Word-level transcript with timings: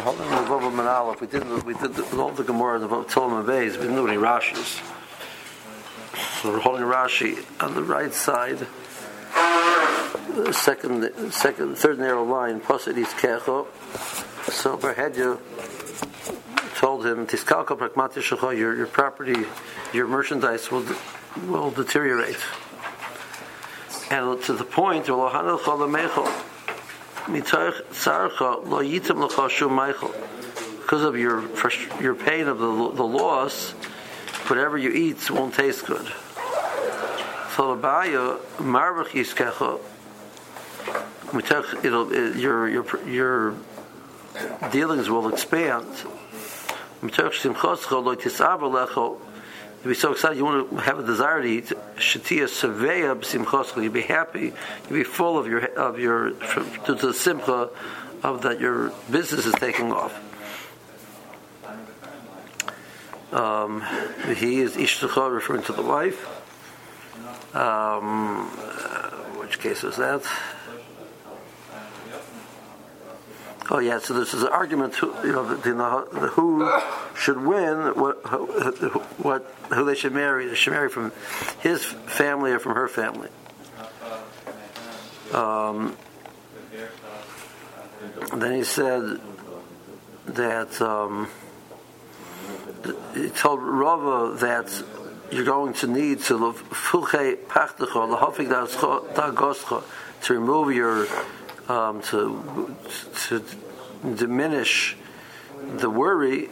We're 0.00 0.14
holding 0.14 0.30
the 0.30 0.36
Vav 0.36 0.72
Manal. 0.72 1.20
We 1.20 1.26
did 1.26 1.44
we 1.66 1.74
did 1.74 1.92
the, 1.92 2.16
all 2.16 2.30
the 2.30 2.42
Gemara 2.42 2.78
the 2.78 2.88
Tolma 2.88 3.46
Bays. 3.46 3.76
We 3.76 3.82
didn't 3.82 3.96
do 3.96 4.08
any 4.08 4.16
Rashi's. 4.16 4.80
So 6.40 6.52
we're 6.52 6.60
holding 6.60 6.84
Rashi 6.84 7.44
on 7.62 7.74
the 7.74 7.82
right 7.82 8.14
side, 8.14 8.66
second, 10.54 11.12
second, 11.30 11.76
third 11.76 11.98
narrow 11.98 12.24
line. 12.24 12.60
Posit 12.60 12.96
is 12.96 13.08
Kecho. 13.08 13.66
So 14.50 14.78
Berhedya 14.78 15.38
told 16.76 17.04
him, 17.04 17.26
"Tiskalka 17.26 17.76
pragmatishacha, 17.76 18.56
your 18.56 18.74
your 18.74 18.86
property, 18.86 19.44
your 19.92 20.06
merchandise 20.06 20.70
will 20.70 20.86
will 21.46 21.70
deteriorate." 21.72 22.38
And 24.10 24.42
to 24.44 24.54
the 24.54 24.64
point, 24.64 25.10
because 30.80 31.02
of 31.02 31.16
your 31.16 31.44
your 32.00 32.14
pain 32.14 32.48
of 32.48 32.58
the, 32.58 32.92
the 32.92 33.04
loss, 33.04 33.70
whatever 34.48 34.76
you 34.76 34.90
eat 34.90 35.30
won't 35.30 35.54
taste 35.54 35.86
good. 35.86 36.12
So 37.56 37.74
your 42.36 42.68
your 42.68 43.08
your 43.08 43.54
dealings 44.72 45.08
will 45.08 45.28
expand. 45.28 45.86
You'll 49.82 49.92
be 49.92 49.94
so 49.94 50.12
excited, 50.12 50.36
you 50.36 50.44
want 50.44 50.68
to 50.68 50.76
have 50.76 50.98
a 50.98 51.06
desire 51.06 51.40
to 51.40 51.48
eat. 51.48 51.72
Shatia 51.96 52.44
seveya 52.44 53.18
b'simchoscha. 53.18 53.82
You'll 53.82 53.92
be 53.92 54.02
happy. 54.02 54.52
You'll 54.88 54.98
be 54.98 55.04
full 55.04 55.38
of 55.38 55.46
your 55.46 55.64
of 55.74 55.98
your 55.98 56.32
to 56.84 56.94
the 56.94 57.14
simcha 57.14 57.70
of 58.22 58.42
that 58.42 58.60
your 58.60 58.92
business 59.10 59.46
is 59.46 59.54
taking 59.54 59.90
off. 59.90 60.14
Um, 63.32 63.80
he 64.36 64.60
is 64.60 64.76
ishtacha, 64.76 65.32
referring 65.32 65.62
to 65.62 65.72
the 65.72 65.82
wife. 65.82 66.26
Um, 67.54 68.50
uh, 68.58 69.10
which 69.40 69.60
case 69.60 69.82
was 69.82 69.96
that? 69.96 70.22
Oh 73.72 73.78
yeah, 73.78 74.00
so 74.00 74.14
this 74.14 74.34
is 74.34 74.42
an 74.42 74.48
argument. 74.48 74.96
Who, 74.96 75.14
you 75.24 75.32
know, 75.74 76.04
who 76.04 76.68
should 77.14 77.40
win? 77.40 77.76
What, 77.94 78.16
what, 79.22 79.54
who 79.72 79.84
they 79.84 79.94
should 79.94 80.12
marry? 80.12 80.48
They 80.48 80.56
should 80.56 80.72
marry 80.72 80.88
from 80.88 81.12
his 81.60 81.84
family 81.84 82.50
or 82.50 82.58
from 82.58 82.74
her 82.74 82.88
family. 82.88 83.28
Um, 85.32 85.96
then 88.34 88.56
he 88.56 88.64
said 88.64 89.20
that 90.26 90.82
um, 90.82 91.28
he 93.14 93.28
told 93.30 93.60
Rava 93.62 94.36
that 94.40 94.84
you're 95.30 95.44
going 95.44 95.74
to 95.74 95.86
need 95.86 96.22
to 96.22 96.36
to 100.22 100.34
remove 100.34 100.74
your 100.74 101.06
um, 101.70 102.02
to 102.02 102.74
to 103.28 103.44
diminish 104.16 104.96
the 105.76 105.88
worry, 105.88 106.48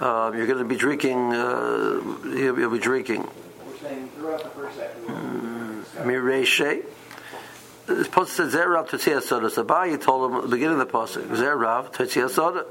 uh, 0.00 0.32
you're 0.34 0.46
going 0.46 0.58
to 0.58 0.64
be 0.64 0.76
drinking. 0.76 1.32
Uh, 1.32 2.00
you'll, 2.24 2.58
you'll, 2.58 2.70
be 2.70 2.78
drinking. 2.78 3.22
Mireshe. 6.02 6.84
This 7.86 8.08
pasuk 8.08 8.28
says 8.28 8.54
Zerav 8.54 8.88
Totzia 8.88 9.22
Soda. 9.22 9.50
So 9.50 9.64
Abayi 9.64 10.00
told 10.00 10.30
him 10.30 10.36
at 10.38 10.42
the 10.42 10.48
beginning 10.48 10.80
of 10.80 10.86
the 10.86 10.92
pasuk 10.92 11.26
Zerav 11.28 11.92
Totzia 11.92 12.28
Soda. 12.28 12.66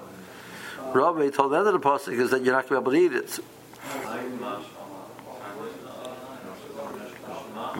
Rabbi 0.93 1.29
told 1.29 1.53
the 1.53 1.57
end 1.57 1.67
of 1.67 1.73
the 1.73 1.79
pasuk 1.79 2.19
is 2.19 2.31
that 2.31 2.43
you're 2.43 2.53
not 2.53 2.67
going 2.67 2.83
to 2.83 2.89
be 2.89 2.97
able 2.97 3.09
to 3.09 3.15
eat 3.15 3.23
it. 3.23 3.39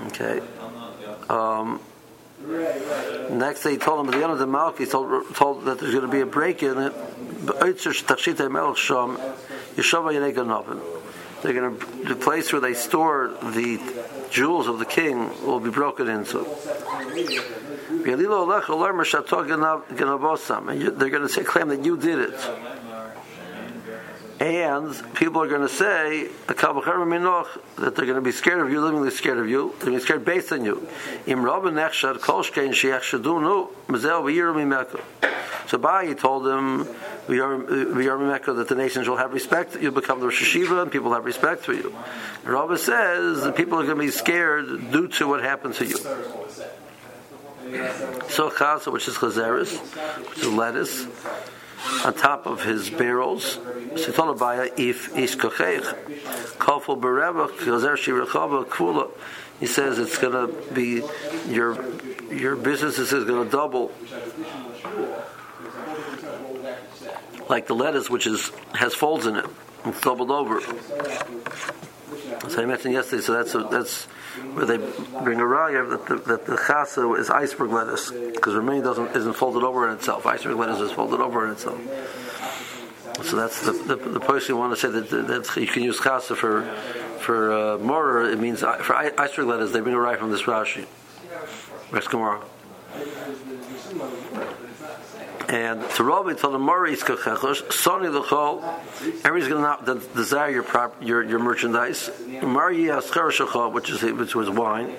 Okay. 0.08 0.42
Um, 1.30 1.80
Next 3.32 3.64
day 3.64 3.72
he 3.72 3.78
told 3.78 4.00
him 4.02 4.14
at 4.14 4.18
the 4.18 4.24
end 4.24 4.32
of 4.34 4.40
the 4.40 4.48
milk, 4.48 4.78
he 4.78 4.86
told, 4.86 5.36
told 5.36 5.66
that 5.66 5.80
there's 5.80 5.94
going 5.94 6.06
to 6.06 6.12
be 6.12 6.22
a 6.22 6.26
break 6.26 6.64
in 6.64 6.78
it. 6.78 6.94
They're 11.42 11.54
going 11.54 11.80
to, 11.80 11.86
the 12.08 12.16
place 12.16 12.52
where 12.54 12.62
they 12.62 12.74
store 12.74 13.30
the 13.42 13.80
jewels 14.30 14.68
of 14.68 14.78
the 14.80 14.86
king 14.86 15.30
will 15.46 15.60
be 15.60 15.72
broken 15.72 16.08
into. 16.08 16.46
They're 20.78 21.10
going 21.10 21.24
to 21.24 21.30
say, 21.30 21.44
claim 21.44 21.70
that 21.70 21.84
you 21.84 21.98
did 21.98 22.20
it 22.20 22.40
and 24.42 25.14
people 25.14 25.40
are 25.44 25.48
going 25.48 25.62
to 25.62 25.70
say 25.70 26.28
that 26.48 26.58
they're 27.78 28.06
going 28.08 28.16
to 28.16 28.22
be 28.22 28.32
scared 28.32 28.60
of 28.60 28.72
you, 28.72 28.82
living 28.82 29.08
scared 29.12 29.38
of 29.38 29.48
you, 29.48 29.76
they're 29.78 29.92
going 29.92 30.00
to 30.00 30.00
be 30.00 30.04
scared 30.04 30.26
based 30.26 30.52
on 30.52 30.66
you. 30.66 30.88
So 35.68 35.78
Bai 35.78 36.14
told 36.14 36.48
him, 36.48 36.88
we 37.28 37.40
are 37.40 38.18
Mecca 38.18 38.54
that 38.54 38.68
the 38.68 38.74
nations 38.74 39.08
will 39.08 39.18
have 39.18 39.32
respect. 39.32 39.76
you'll 39.80 39.92
become 39.92 40.20
the 40.20 40.26
Rosh 40.26 40.56
Hashiva, 40.56 40.82
and 40.82 40.92
people 40.92 41.14
have 41.14 41.24
respect 41.24 41.62
for 41.62 41.74
you. 41.74 41.96
Rabbi 42.44 42.78
says 42.78 43.44
that 43.44 43.56
people 43.56 43.80
are 43.80 43.84
going 43.84 43.98
to 43.98 44.04
be 44.04 44.10
scared 44.10 44.92
due 44.92 45.08
to 45.08 45.28
what 45.28 45.44
happened 45.44 45.76
to 45.76 45.86
you. 45.86 45.98
So 48.30 48.50
chasa, 48.50 48.92
which 48.92 49.08
is 49.08 49.18
chazeris, 49.18 49.78
which 50.30 50.40
is 50.40 50.48
lettuce 50.48 51.06
on 52.06 52.14
top 52.14 52.46
of 52.46 52.64
his 52.64 52.90
barrels. 52.90 53.58
He 59.60 59.68
says 59.68 60.00
it's 60.00 60.18
going 60.18 60.34
to 60.34 60.74
be 60.74 61.04
your 61.48 61.78
your 62.32 62.56
business 62.56 62.98
is 62.98 63.12
going 63.12 63.46
to 63.46 63.52
double, 63.52 63.92
like 67.50 67.68
the 67.68 67.76
lettuce, 67.76 68.10
which 68.10 68.26
is 68.26 68.52
has 68.74 68.96
folds 68.96 69.28
in 69.28 69.36
it, 69.36 69.46
it's 69.86 70.02
doubled 70.02 70.32
over. 70.32 70.62
As 72.46 72.58
I 72.58 72.66
mentioned 72.66 72.94
yesterday, 72.94 73.22
so 73.22 73.34
that's 73.34 73.56
a, 73.56 73.60
that's 73.60 74.06
where 74.54 74.66
they 74.66 74.78
bring 74.78 75.40
a 75.40 75.44
raya 75.44 75.90
that 75.90 76.06
the, 76.08 76.16
that 76.16 76.46
the 76.46 76.56
chasa 76.56 77.20
is 77.20 77.30
iceberg 77.30 77.72
lettuce 77.72 78.12
because 78.12 78.56
remain 78.56 78.82
doesn't 78.82 79.16
isn't 79.16 79.34
folded 79.34 79.64
over 79.64 79.88
in 79.88 79.96
itself. 79.96 80.26
Iceberg 80.26 80.58
lettuce 80.58 80.80
is 80.80 80.92
folded 80.92 81.20
over 81.20 81.46
in 81.46 81.52
itself. 81.52 81.80
So 83.24 83.36
that's 83.36 83.66
the 83.66 83.74
the, 83.74 83.96
the 83.96 84.20
person 84.20 84.58
want 84.58 84.74
to 84.74 84.80
say 84.80 84.90
that, 84.90 85.10
that 85.28 85.56
you 85.60 85.68
can 85.68 85.84
use 85.84 86.00
chasa 86.00 86.36
for 86.36 86.64
for 87.20 87.52
uh. 87.52 88.32
It 88.32 88.40
means 88.40 88.62
for 88.62 88.96
iceberg 88.96 89.48
lettuce 89.48 89.72
they 89.72 89.82
bring 89.82 89.96
a 89.96 89.98
raya 89.98 90.18
from 90.18 90.32
this 90.32 90.44
Rashi. 90.44 90.86
Rest 91.92 92.10
Gemara. 92.10 92.42
And 95.52 95.84
to 95.92 96.04
Rabbi 96.06 96.34
told 96.36 96.56
him, 96.56 96.62
Maurice 96.62 97.04
Kachechos, 97.04 97.64
Sony 97.64 98.10
Lechol, 98.10 98.64
everybody's 99.26 99.50
going 99.50 99.86
to 99.86 100.00
desire 100.16 100.50
your, 100.50 100.64
prop, 100.64 101.04
your, 101.04 101.22
your 101.22 101.40
merchandise. 101.40 102.10
Mari 102.42 102.78
Yaschar 102.78 103.74
which 103.74 103.90
is 103.90 104.02
which 104.02 104.34
was 104.34 104.50
wine, 104.50 104.96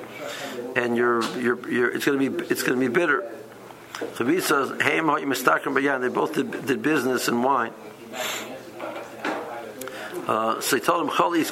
and 0.76 0.94
your, 0.94 1.24
your, 1.38 1.70
your, 1.70 1.90
it's 1.90 2.04
going 2.04 2.18
to 2.20 2.30
be 2.30 2.44
it's 2.50 2.62
going 2.62 2.78
to 2.78 2.86
be 2.86 2.92
bitter. 2.92 3.24
So 4.16 4.26
he 4.26 4.42
says, 4.42 4.78
Hey, 4.82 5.00
but 5.00 5.82
yeah, 5.82 5.96
they 5.96 6.08
both 6.08 6.34
did, 6.34 6.66
did 6.66 6.82
business 6.82 7.28
in 7.28 7.42
wine. 7.42 7.72
Uh, 10.26 10.60
so 10.60 10.76
he 10.76 10.82
told 10.82 11.08
him, 11.08 11.14
It's 11.16 11.50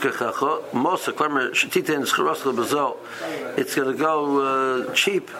going 3.74 3.92
to 3.92 3.94
go 3.96 4.40
uh, 4.42 4.94
cheap, 4.94 5.30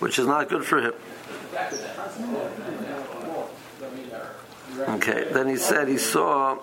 which 0.00 0.18
is 0.18 0.26
not 0.26 0.48
good 0.48 0.64
for 0.64 0.80
him. 0.80 0.94
Okay, 4.88 5.28
then 5.32 5.48
he 5.48 5.56
said 5.56 5.88
he 5.88 5.98
saw 5.98 6.58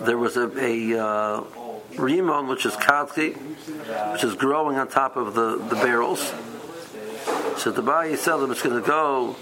there 0.00 0.18
was 0.18 0.36
a, 0.36 0.48
a 0.58 0.98
uh, 0.98 1.44
rimon, 1.96 2.48
which 2.48 2.66
is 2.66 2.74
kadki, 2.74 3.36
which 4.12 4.24
is 4.24 4.34
growing 4.34 4.76
on 4.76 4.88
top 4.88 5.16
of 5.16 5.34
the, 5.34 5.56
the 5.56 5.76
barrels. 5.76 6.32
So 7.58 7.70
the 7.70 7.82
Bayi 7.82 8.16
them 8.40 8.50
it's 8.50 8.62
going 8.62 8.80
to 8.80 8.86
go. 8.86 9.36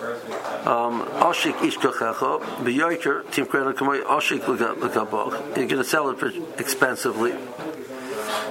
You're 5.56 5.66
going 5.66 5.68
to 5.68 5.84
sell 5.84 6.10
it 6.10 6.18
for 6.18 6.30
expensively. 6.58 7.32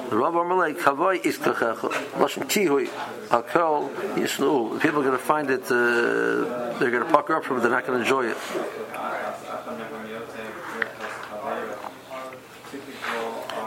The 0.10 0.18
Rav 0.18 0.34
Amalei 0.34 0.76
Kavoy 0.76 1.22
Iskachecha 1.22 1.92
Lashon 2.14 2.46
Kihui 2.46 2.88
Akol 3.28 3.94
Yisnu. 4.16 4.82
People 4.82 5.02
are 5.02 5.04
going 5.04 5.12
to 5.12 5.24
find 5.24 5.52
it. 5.52 5.66
Uh, 5.66 6.78
they're 6.80 6.90
going 6.90 7.06
to 7.06 7.12
pucker 7.12 7.36
up 7.36 7.44
from 7.44 7.58
it. 7.58 7.60
They're 7.60 7.70
not 7.70 7.86
going 7.86 8.00
to 8.00 8.04
enjoy 8.04 8.26
it. 8.26 8.38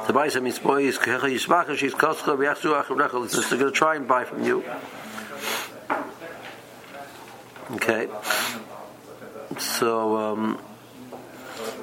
The 0.09 0.12
Baisa 0.12 0.43
means 0.43 0.59
boy 0.59 0.83
is 0.83 0.99
Kecha 0.99 1.21
Yismacha. 1.21 1.77
She's 1.77 1.94
Koscha 1.94 2.37
B'Yachzu 2.37 2.83
Acharechel. 2.83 3.49
They're 3.49 3.59
going 3.61 3.73
to 3.73 3.79
try 3.79 3.94
and 3.94 4.09
buy 4.09 4.25
from 4.25 4.43
you. 4.43 4.65
Okay. 7.75 8.09
so 9.59 10.17
um, 10.17 10.59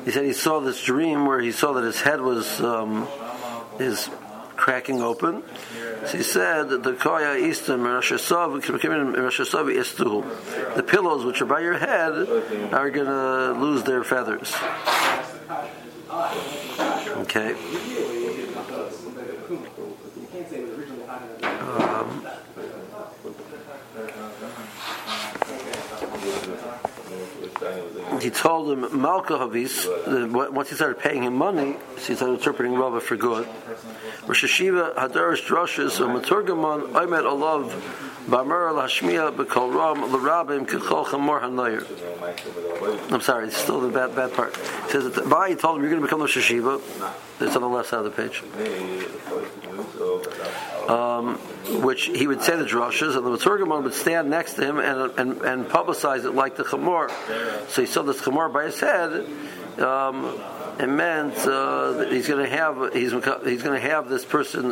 he 0.04 0.12
said 0.12 0.26
he 0.26 0.34
saw 0.34 0.60
this 0.60 0.84
dream 0.84 1.26
where 1.26 1.40
he 1.40 1.54
saw 1.54 1.72
that 1.72 1.86
his 1.86 2.02
head 2.02 2.20
was 2.20 2.60
um, 2.60 3.08
is 3.80 4.10
cracking 4.60 5.02
open. 5.02 5.42
So 6.06 6.18
he 6.18 6.24
said 6.24 6.70
the 6.70 6.94
koya 6.94 7.40
the 10.76 10.84
pillows 10.84 11.26
which 11.26 11.42
are 11.42 11.46
by 11.46 11.62
your 11.62 11.78
head 11.78 12.14
are 12.74 12.90
going 12.90 13.08
to 13.08 13.54
lose 13.60 13.84
their 13.84 14.04
feathers. 14.04 14.54
Okay. 17.24 17.56
He 28.22 28.30
told 28.30 28.72
him 28.72 29.02
Malka 29.02 29.34
Havis, 29.34 29.88
once 30.52 30.70
he 30.70 30.76
started 30.76 31.00
paying 31.00 31.24
him 31.24 31.36
money, 31.36 31.78
he 31.96 32.16
started 32.16 32.36
interpreting 32.36 32.74
Rava 32.76 33.00
for 33.00 33.16
good. 33.16 33.48
Rosh 34.26 34.44
Hashiva 34.44 34.96
Hadarish 34.96 35.46
Droshes 35.48 36.00
Maturgaman 36.00 36.96
Omer 36.96 37.24
Alav 37.24 37.72
Bamar 38.28 38.72
Lashmiya 38.74 39.36
Bekol 39.36 39.74
Ram 39.74 40.04
Larabim 40.12 40.66
Kechol 40.68 41.06
Chamor 41.06 41.42
Hanayir. 41.42 43.12
I'm 43.12 43.22
sorry, 43.22 43.48
it's 43.48 43.58
still 43.58 43.82
the 43.82 43.90
bad 43.90 44.16
bad 44.16 44.34
part. 44.34 44.56
It 44.58 44.92
says 44.92 45.12
that 45.12 45.30
Bai 45.30 45.54
told 45.54 45.78
him 45.78 45.84
you're 45.84 45.92
going 45.92 46.02
to 46.02 46.08
become 46.08 46.22
Rosh 46.22 46.38
Hashiva. 46.38 46.82
It's 47.42 47.56
on 47.56 47.62
the 47.62 47.68
left 47.68 47.90
side 47.90 48.06
of 48.06 48.06
the 48.06 48.12
page. 48.12 48.44
Um, 50.90 51.36
which 51.84 52.06
he 52.06 52.26
would 52.26 52.42
say 52.42 52.56
the 52.56 52.66
drushes, 52.66 53.16
and 53.16 53.24
the 53.24 53.30
Maturgamon 53.30 53.84
would 53.84 53.94
stand 53.94 54.28
next 54.32 54.56
to 54.56 54.66
him 54.66 54.80
and, 54.80 55.12
and, 55.20 55.42
and 55.44 55.66
publicize 55.68 56.26
it 56.26 56.32
like 56.32 56.56
the 56.56 56.64
Chamor. 56.64 57.12
So 57.70 57.82
he 57.84 57.88
saw 57.88 58.02
this 58.02 58.20
Chamor 58.22 58.52
by 58.52 58.66
his 58.66 58.80
head. 58.80 59.28
Um, 59.80 60.42
it 60.80 60.88
meant 60.88 61.38
uh, 61.46 61.92
that 61.92 62.12
he's 62.12 62.28
going 62.28 62.44
to 62.44 62.50
have 62.50 62.94
he's 62.94 63.12
he's 63.12 63.62
going 63.62 63.80
to 63.80 63.88
have 63.88 64.10
this 64.10 64.26
person 64.26 64.70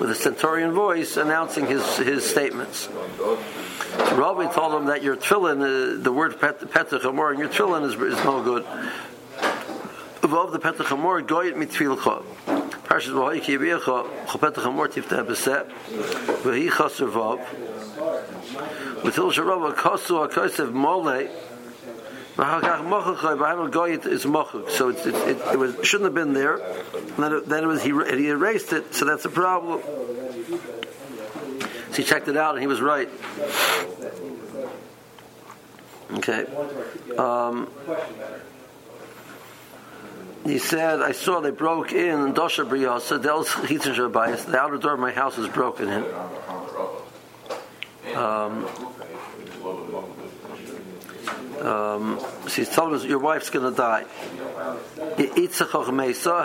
with 0.00 0.10
a 0.10 0.14
centurion 0.14 0.72
voice 0.72 1.18
announcing 1.18 1.66
his 1.66 1.98
his 1.98 2.24
statements. 2.24 2.88
So 2.88 4.16
Rabbi 4.16 4.50
told 4.50 4.74
him 4.80 4.86
that 4.86 5.02
your 5.02 5.16
tefillin, 5.16 5.60
uh, 5.60 6.02
the 6.02 6.12
word 6.12 6.38
petach 6.40 7.02
hamor, 7.02 7.30
and 7.30 7.38
your 7.38 7.50
tefillin 7.50 7.84
is, 7.84 7.94
is 7.94 8.24
no 8.24 8.42
good. 8.42 8.64
Above 10.22 10.52
the 10.52 10.58
petach 10.58 10.86
hamor, 10.86 11.20
goyet 11.22 11.54
mitfilcha. 11.54 12.22
Parshas 12.84 13.12
v'hoy 13.12 13.42
ki 13.42 13.56
yibiyacha, 13.56 14.26
chopetach 14.26 14.62
hamor 14.62 14.88
tifteh 14.88 15.26
beset, 15.26 15.68
v'hi 16.42 16.70
chaser 16.70 17.06
vav. 17.06 17.40
V'til 19.02 19.32
sharava 19.32 19.74
kasu 19.74 20.18
ha-kosev 20.18 20.72
molei, 20.72 21.30
so 22.36 22.42
it, 24.88 25.06
it, 25.06 25.14
it, 25.14 25.38
it 25.52 25.56
was, 25.56 25.76
shouldn't 25.84 26.06
have 26.06 26.14
been 26.14 26.32
there. 26.32 26.58
Then 27.16 27.32
it, 27.32 27.48
then 27.48 27.62
it 27.62 27.66
was 27.68 27.80
he, 27.84 27.90
he 27.90 28.28
erased 28.28 28.72
it, 28.72 28.92
so 28.92 29.04
that's 29.04 29.24
a 29.24 29.28
problem. 29.28 29.80
So 31.90 31.96
he 31.96 32.02
checked 32.02 32.26
it 32.26 32.36
out, 32.36 32.54
and 32.54 32.60
he 32.60 32.66
was 32.66 32.80
right. 32.80 33.08
Okay. 36.14 36.44
Um, 37.16 37.68
he 40.44 40.58
said, 40.58 41.00
I 41.00 41.12
saw 41.12 41.40
they 41.40 41.50
broke 41.50 41.92
in 41.92 42.34
Dosha 42.34 42.68
Briyasa, 42.68 43.20
the 44.46 44.58
outer 44.58 44.78
door 44.78 44.94
of 44.94 45.00
my 45.00 45.12
house 45.12 45.36
was 45.36 45.48
broken 45.48 45.88
in. 45.88 46.04
Um, 48.14 48.66
um, 51.62 52.20
she's 52.48 52.68
told 52.68 52.92
us 52.92 53.04
your 53.04 53.18
wife's 53.18 53.48
going 53.48 53.70
to 53.70 53.76
die. 53.76 54.04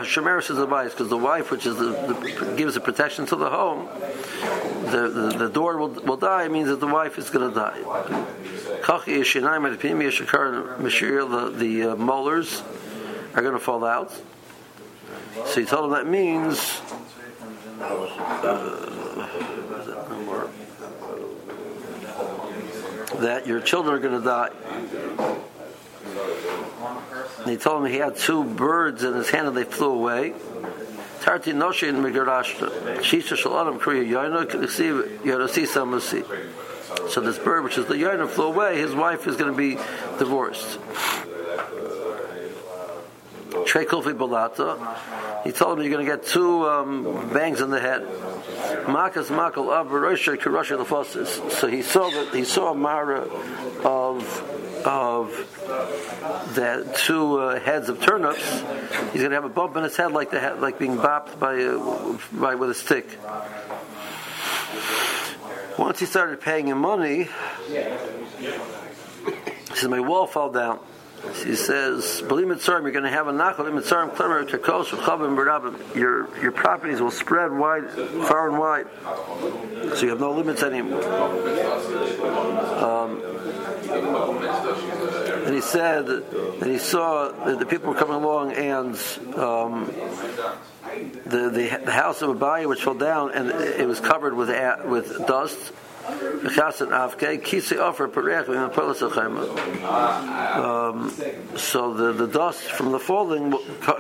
Shemeris 0.06 0.50
is 0.50 0.58
the 0.58 0.66
wife 0.66 0.92
because 0.92 1.10
the 1.10 1.18
wife, 1.18 1.52
which 1.52 1.66
is 1.66 1.76
the, 1.76 1.90
the, 1.90 2.54
gives 2.56 2.76
the 2.76 2.80
protection 2.80 3.26
to 3.28 3.36
the 3.36 3.50
home, 3.50 3.90
the, 4.86 5.10
the, 5.10 5.38
the 5.38 5.50
door 5.50 5.78
will, 5.78 5.90
will 5.90 6.16
die 6.18 6.48
means 6.48 6.70
that 6.70 6.80
the 6.80 6.88
wife 6.88 7.18
is 7.18 7.30
going 7.30 7.50
to 7.50 7.56
die. 7.56 7.80
The, 11.28 11.54
the 11.58 11.84
uh, 11.84 11.96
molars 11.96 12.64
are 13.36 13.42
going 13.42 13.54
to 13.54 13.60
fall 13.60 13.86
out. 13.86 14.12
So 15.46 15.60
he 15.62 15.66
told 15.66 15.86
him 15.86 15.92
that 15.92 16.08
means. 16.08 16.82
Uh, 17.82 18.90
that 23.22 23.48
your 23.48 23.60
children 23.60 23.96
are 23.96 24.00
going 24.00 24.20
to 24.20 24.26
die. 24.26 24.50
And 27.40 27.50
he 27.50 27.58
told 27.58 27.84
him 27.84 27.92
he 27.92 27.98
had 27.98 28.16
two 28.18 28.44
birds 28.44 29.04
in 29.04 29.14
his 29.14 29.30
hand 29.30 29.48
and 29.48 29.58
they 29.58 29.64
flew 29.64 29.92
away. 29.92 30.28
In. 30.30 30.34
Shisha 33.02 33.36
Kriya. 33.80 34.06
So 37.10 37.22
this 37.22 37.38
bird, 37.38 37.64
which 37.64 37.78
is 37.78 37.86
the 37.86 37.96
Yoina, 37.96 38.28
flew 38.28 38.48
away. 38.48 38.80
His 38.80 38.94
wife 38.96 39.28
is 39.28 39.36
going 39.36 39.52
to 39.52 39.58
be 39.58 39.76
divorced. 40.18 40.80
Trey 43.66 43.86
Kulfi 43.86 44.14
Balata. 44.14 45.44
He 45.44 45.52
told 45.52 45.78
him 45.78 45.86
you're 45.86 45.94
going 45.94 46.06
to 46.06 46.12
get 46.18 46.26
two 46.26 46.68
um, 46.68 47.30
bangs 47.34 47.62
in 47.62 47.70
the 47.70 47.80
head. 47.80 48.02
Makas 48.86 49.28
Makal 49.28 49.70
Av 49.70 49.88
Barosha 49.88 50.36
Kirosha 50.38 50.84
Lefosis. 50.84 51.52
So 51.52 51.68
he 51.68 51.82
saw 51.82 52.10
that 52.10 52.34
he 52.34 52.44
saw 52.44 52.72
a 52.72 52.76
mara 52.76 53.22
of 53.84 54.58
of 54.86 55.30
the 56.56 56.90
two 57.06 57.40
uh, 57.40 57.60
heads 57.60 57.90
of 57.90 58.02
turnips. 58.02 58.44
He's 59.12 59.22
going 59.22 59.32
to 59.32 59.36
have 59.36 59.46
a 59.46 59.50
bump 59.50 59.76
in 59.76 59.84
his 59.84 59.96
head 59.96 60.12
like 60.12 60.32
the 60.32 60.40
head, 60.40 60.62
like 60.62 60.80
being 60.80 60.98
bopped 60.98 61.40
by 61.40 61.56
a, 61.56 61.80
by 62.32 62.56
with 62.56 62.70
a 62.70 62.74
stick. 62.74 63.18
Once 65.78 66.00
he 66.00 66.06
started 66.06 66.42
paying 66.42 66.68
him 66.68 66.80
money, 66.80 67.30
he 67.68 67.84
said, 69.76 69.90
"My 69.90 70.00
wall 70.00 70.28
fell 70.28 70.52
down." 70.52 70.80
She 71.44 71.56
says, 71.56 72.22
"Believe 72.22 72.48
Mitzarim, 72.48 72.84
you're 72.84 72.92
going 72.92 73.04
to 73.04 73.10
have 73.10 73.28
a 73.28 73.32
nachal 73.32 73.66
Mitzarim, 73.72 74.16
klemer 74.16 74.48
kakos 74.48 74.88
v'chavim 74.88 75.36
b'rabim. 75.36 75.96
Your 75.96 76.30
your 76.42 76.52
properties 76.52 77.02
will 77.02 77.12
spread 77.12 77.52
wide, 77.52 77.90
far 77.90 78.50
and 78.50 78.58
wide, 78.58 78.88
so 79.96 80.04
you 80.04 80.10
have 80.10 80.20
no 80.20 80.32
limits 80.32 80.64
anymore." 80.64 81.04
Um, 82.80 83.22
and 85.46 85.54
he 85.54 85.62
said 85.62 86.06
that 86.06 86.68
he 86.68 86.78
saw 86.78 87.30
that 87.46 87.60
the 87.60 87.66
people 87.66 87.90
were 87.90 88.00
coming 88.00 88.16
along, 88.16 88.54
and 88.54 88.96
um, 89.36 89.92
the, 91.26 91.50
the 91.50 91.82
the 91.84 91.92
house 91.92 92.22
of 92.22 92.30
Abaye 92.38 92.68
which 92.68 92.84
fell 92.84 92.94
down, 92.94 93.32
and 93.32 93.50
it 93.50 93.88
was 93.88 94.00
covered 94.00 94.34
with 94.36 94.50
with 94.86 95.28
dust 95.28 95.74
um, 100.64 101.10
so 101.56 101.94
the, 101.94 102.14
the 102.14 102.28
dust 102.28 102.64
from 102.64 102.92
the 102.92 103.00
falling 103.00 103.52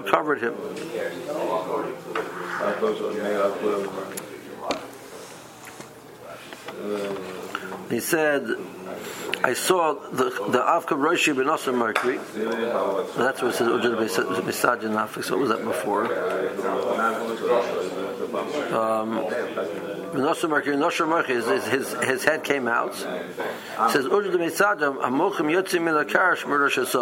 covered 0.07 0.41
him. 0.41 0.55
He 7.89 7.99
said, 7.99 8.47
I 9.43 9.53
saw 9.53 9.93
the 10.11 10.25
the 10.25 10.59
Avka 10.59 10.95
Roshi 10.97 11.35
ben 11.35 11.75
Mercury. 11.75 12.17
That's 12.17 13.41
what 13.41 13.51
it 13.51 13.55
says. 13.55 13.67
Ujad 13.67 13.97
Besajin 14.43 14.95
Afik. 14.95 15.29
What 15.31 15.39
was 15.39 15.49
that 15.49 15.63
before? 15.63 16.07
Um, 18.74 19.25
his, 21.25 21.65
his, 21.65 21.93
his 21.93 22.24
head 22.24 22.43
came 22.43 22.67
out. 22.67 22.91
It 22.91 23.91
says, 23.91 24.05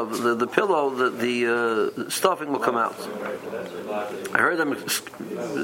the, 0.04 0.36
the 0.38 0.48
pillow, 0.48 0.90
the, 0.90 1.10
the 1.10 1.48
uh, 1.48 2.10
stuffing 2.10 2.52
will 2.52 2.60
come 2.60 2.76
out. 2.78 2.96
I 4.34 4.40
heard 4.40 4.58
them 4.58 4.78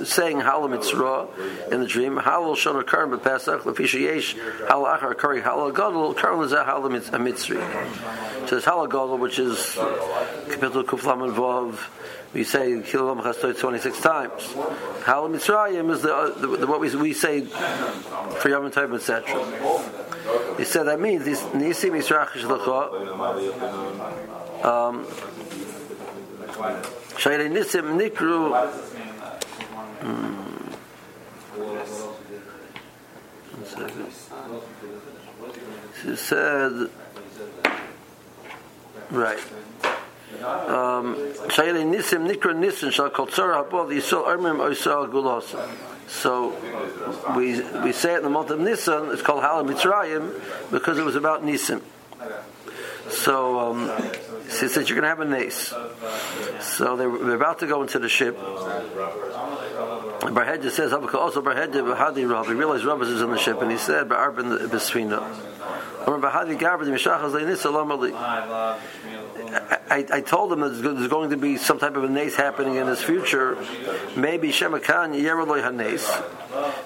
saying 0.05 0.39
Hala 0.39 0.69
Mitzrah 0.69 1.71
in 1.71 1.81
the 1.81 1.87
dream. 1.87 2.15
Halal 2.17 2.55
Shana 2.55 2.85
Karim 2.87 3.19
Pesach, 3.19 3.63
Lefisha 3.63 3.99
Yesh, 3.99 4.35
Hala 4.67 4.97
Achar 4.97 5.17
Kari, 5.17 5.41
Hala 5.41 5.71
Gadol, 5.73 6.13
Karim 6.13 6.39
Lezah 6.39 6.65
Hala 6.65 6.89
Mitzri. 6.89 7.59
So 8.47 8.57
it's 8.57 8.65
Hala 8.65 8.87
Gadol, 8.87 9.17
which 9.17 9.39
is 9.39 9.57
Kapitel 9.57 10.83
Kuflam 10.83 11.23
and 11.25 11.33
Vav 11.33 11.77
we 12.33 12.43
say 12.43 12.71
Kilam 12.71 13.21
Chastoy 13.21 13.57
26 13.57 14.01
times. 14.01 14.53
Hal 15.05 15.29
Mitzrayim 15.29 15.91
is 15.91 16.01
the, 16.01 16.33
the, 16.37 16.47
the, 16.57 16.67
what 16.67 16.79
we, 16.79 16.93
we 16.95 17.13
say 17.13 17.41
for 17.41 18.49
Yom 18.49 18.71
Tov, 18.71 18.95
etc. 18.95 20.57
He 20.57 20.65
said 20.65 20.83
that 20.83 20.99
means 20.99 21.25
this 21.25 21.43
Nisi 21.53 21.89
Misrachish 21.89 22.43
L'cha 22.43 22.89
um, 24.63 25.05
Nisim 27.15 27.99
Nikru 27.99 28.69
hmm. 30.01 30.39
She 36.01 36.15
said 36.15 36.89
Right. 39.11 39.39
Um. 40.43 41.33
So 46.07 46.53
we 47.35 47.61
we 47.81 47.91
say 47.93 48.13
it 48.13 48.17
in 48.17 48.23
the 48.23 48.29
month 48.29 48.49
of 48.49 48.59
Nisan. 48.59 49.11
It's 49.11 49.21
called 49.21 49.43
Halam 49.43 49.69
Mitzrayim 49.69 50.71
because 50.71 50.97
it 50.97 51.05
was 51.05 51.15
about 51.15 51.43
Nisim. 51.43 51.81
So 53.09 53.59
um, 53.59 53.91
said 54.47 54.89
you're 54.89 54.99
going 54.99 55.03
to 55.03 55.09
have 55.09 55.19
a 55.19 55.25
nace. 55.25 55.73
So 56.61 56.95
they 56.95 57.05
are 57.05 57.35
about 57.35 57.59
to 57.59 57.67
go 57.67 57.81
into 57.81 57.99
the 57.99 58.09
ship. 58.09 58.37
Barhedja 60.23 60.71
says, 60.71 60.93
also 60.93 61.41
Barhedja 61.41 61.83
Bahadi 61.83 62.29
Rav. 62.29 62.47
He 62.47 62.53
realized 62.53 62.85
Rav 62.85 63.01
is 63.01 63.21
in 63.21 63.31
the 63.31 63.37
ship, 63.37 63.61
and 63.61 63.69
he 63.71 63.77
said, 63.77 64.07
Ba'arbin 64.07 64.67
Besfina. 64.67 65.21
I, 69.89 70.05
I 70.11 70.21
told 70.21 70.51
him 70.51 70.61
there's 70.61 71.07
going 71.07 71.29
to 71.29 71.37
be 71.37 71.57
some 71.57 71.79
type 71.79 71.95
of 71.95 72.03
a 72.03 72.09
nace 72.09 72.35
happening 72.35 72.75
in 72.75 72.87
his 72.87 73.01
future. 73.01 73.55
Maybe 74.15 74.49
Shemakan 74.49 75.19
Yeroloi 75.19 75.61
Hanes. 75.61 76.09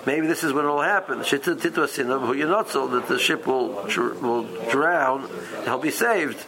Maybe 0.06 0.28
this 0.28 0.44
is 0.44 0.54
when 0.54 0.66
it 0.66 0.68
will 0.68 0.82
happen. 0.82 1.24
You're 1.30 2.48
not 2.48 2.70
so 2.70 2.88
that 2.88 3.08
the 3.08 3.20
ship 3.20 3.48
will 3.48 3.70
will 4.22 4.44
drown. 4.70 5.30
He'll 5.64 5.80
be 5.80 5.92
saved. 5.92 6.44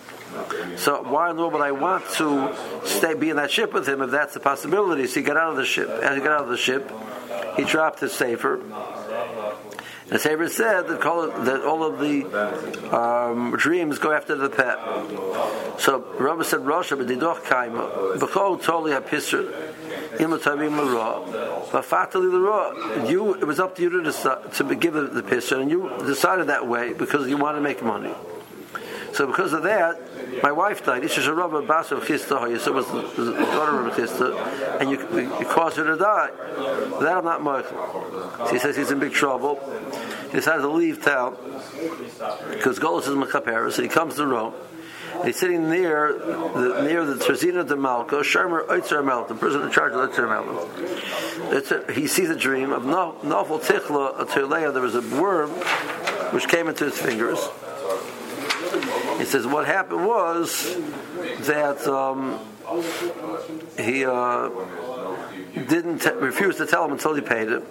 So 0.77 1.03
why 1.03 1.29
in 1.29 1.35
the 1.35 1.41
world 1.41 1.53
would 1.53 1.61
I 1.61 1.71
want 1.71 2.07
to 2.11 2.55
stay 2.85 3.13
be 3.13 3.29
in 3.29 3.38
that 3.38 3.51
ship 3.51 3.73
with 3.73 3.88
him 3.88 4.01
if 4.01 4.11
that's 4.11 4.35
a 4.35 4.39
possibility? 4.39 5.07
So 5.07 5.19
he 5.19 5.25
got 5.25 5.38
out 5.38 5.51
of 5.51 5.57
the 5.57 5.65
ship. 5.65 5.89
As 5.89 6.15
he 6.15 6.23
got 6.23 6.33
out 6.33 6.43
of 6.43 6.49
the 6.49 6.57
ship, 6.57 6.91
he 7.57 7.63
dropped 7.63 7.99
his 7.99 8.13
safer. 8.13 8.61
The 10.09 10.17
Sefer 10.17 10.49
said 10.49 10.87
that, 10.87 11.01
that 11.01 11.61
all 11.63 11.83
of 11.83 11.99
the 11.99 12.25
um, 12.95 13.55
dreams 13.55 13.99
go 13.99 14.11
after 14.11 14.35
the 14.35 14.49
pet. 14.49 14.79
So 15.79 16.03
Rabbi 16.19 16.43
said, 16.43 16.65
Rosh 16.65 16.91
b'didoch 16.91 17.41
kaima 17.43 18.17
b'chol 18.17 18.61
totally 18.61 18.91
hapisr 18.91 19.69
l'ra 20.19 21.21
v'fatali 21.71 22.31
l'ra. 22.31 23.07
You, 23.07 23.35
it 23.35 23.45
was 23.45 23.59
up 23.59 23.75
to 23.75 23.83
you 23.83 23.89
to 23.89 24.01
decide 24.01 24.51
to 24.53 24.75
give 24.75 24.93
the, 24.95 25.01
the 25.03 25.59
and 25.59 25.69
you 25.69 25.89
decided 25.99 26.47
that 26.47 26.67
way 26.67 26.93
because 26.93 27.27
you 27.27 27.37
want 27.37 27.57
to 27.57 27.61
make 27.61 27.83
money. 27.83 28.13
So 29.13 29.27
because 29.27 29.53
of 29.53 29.63
that, 29.63 30.01
my 30.43 30.51
wife 30.51 30.86
died. 30.86 31.03
Isha 31.03 31.21
Sharava 31.21 31.65
Basa 31.65 31.91
of 31.93 32.03
Chista, 32.03 32.50
Yusuf 32.50 32.74
was 32.74 32.88
the 32.88 33.31
daughter 33.33 33.88
of 33.88 33.93
Chista, 33.93 34.79
and 34.79 34.89
you, 34.89 35.00
you 35.39 35.45
caused 35.45 35.77
her 35.77 35.83
to 35.83 35.98
die. 35.98 36.29
That 37.00 37.17
I'm 37.17 37.25
not 37.25 37.41
Michael. 37.41 38.33
So 38.45 38.53
he 38.53 38.59
says 38.59 38.75
he's 38.75 38.91
in 38.91 39.00
big 39.00 39.13
trouble. 39.13 39.59
He 40.31 40.38
decides 40.38 40.62
to 40.62 40.69
leave 40.69 41.03
town 41.03 41.36
because 42.51 42.79
Golos 42.79 43.01
is 43.01 43.09
Mechapera, 43.09 43.71
so 43.71 43.81
he 43.81 43.88
comes 43.88 44.15
to 44.15 44.25
Rome. 44.25 44.53
He's 45.25 45.38
sitting 45.38 45.69
near 45.69 46.13
the 46.13 46.81
near 46.83 47.03
the 47.03 47.15
Trzina 47.15 47.67
de 47.67 47.75
Malka, 47.75 48.17
Shermer 48.17 48.65
Oitzer 48.67 49.03
Mel, 49.03 49.25
the 49.25 49.36
person 49.36 49.62
in 49.63 49.71
charge 49.71 49.93
of 49.93 50.09
Oitzer 50.09 50.29
Mel. 50.29 51.93
He 51.93 52.07
sees 52.07 52.29
a 52.29 52.36
dream 52.36 52.71
of 52.71 52.83
Nofel 52.83 53.59
Tichla 53.59 54.19
Atirleia. 54.19 54.71
There 54.71 54.81
was 54.81 54.95
a 54.95 55.01
worm 55.19 55.50
which 56.31 56.48
came 56.48 56.67
into 56.67 56.86
his 56.86 56.98
fingers. 56.98 57.39
Says 59.29 59.45
what 59.45 59.67
happened 59.67 60.07
was 60.07 60.75
that 61.41 61.86
um, 61.86 62.39
he 63.77 64.03
uh, 64.03 64.50
didn't 65.53 66.00
t- 66.00 66.09
refuse 66.13 66.57
to 66.57 66.65
tell 66.65 66.83
him 66.86 66.93
until 66.93 67.13
he 67.13 67.21
paid 67.21 67.50
it. 67.50 67.63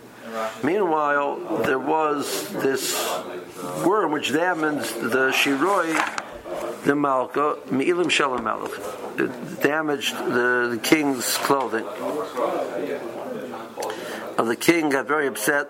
Meanwhile, 0.62 1.62
there 1.64 1.80
was 1.80 2.48
this 2.50 2.94
worm 3.84 4.12
which 4.12 4.32
damaged 4.32 5.00
the 5.00 5.32
shiroi, 5.32 6.84
the 6.84 6.94
malka, 6.94 7.56
mi'ilim 7.72 8.08
shalom 8.08 8.42
malach. 8.42 9.18
It 9.18 9.60
damaged 9.60 10.16
the, 10.16 10.68
the 10.74 10.80
king's 10.80 11.38
clothing. 11.38 11.84
Uh, 14.38 14.44
the 14.44 14.54
king 14.54 14.90
got 14.90 15.08
very 15.08 15.26
upset 15.26 15.68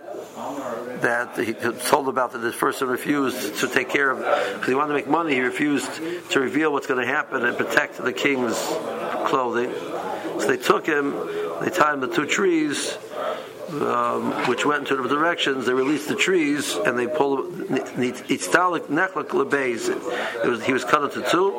that 1.00 1.38
he 1.38 1.54
told 1.54 2.08
about 2.08 2.32
that 2.32 2.38
this 2.38 2.56
person 2.56 2.88
refused 2.88 3.58
to 3.60 3.68
take 3.68 3.88
care 3.88 4.10
of 4.10 4.18
because 4.18 4.68
he 4.68 4.74
wanted 4.74 4.88
to 4.88 4.94
make 4.94 5.08
money. 5.08 5.34
He 5.34 5.40
refused 5.40 5.90
to 6.30 6.40
reveal 6.40 6.72
what's 6.72 6.86
going 6.86 7.00
to 7.00 7.06
happen 7.06 7.44
and 7.44 7.56
protect 7.56 7.98
the 7.98 8.12
king's 8.12 8.56
clothing. 9.26 9.72
So 10.40 10.46
they 10.46 10.56
took 10.56 10.86
him, 10.86 11.12
they 11.60 11.70
tied 11.70 11.94
him 11.94 12.00
to 12.02 12.08
two 12.08 12.26
trees, 12.26 12.96
um, 13.70 14.32
which 14.48 14.64
went 14.64 14.80
in 14.80 14.86
two 14.86 14.96
different 14.96 15.12
directions. 15.12 15.66
They 15.66 15.74
released 15.74 16.08
the 16.08 16.16
trees 16.16 16.74
and 16.74 16.98
they 16.98 17.06
pulled 17.06 17.52
Itztalik 17.52 18.86
Nechlak 18.86 19.28
Lebeis. 19.28 19.88
Was 20.48 20.64
he 20.64 20.72
was 20.72 20.84
cut 20.84 21.04
into 21.04 21.28
two. 21.30 21.50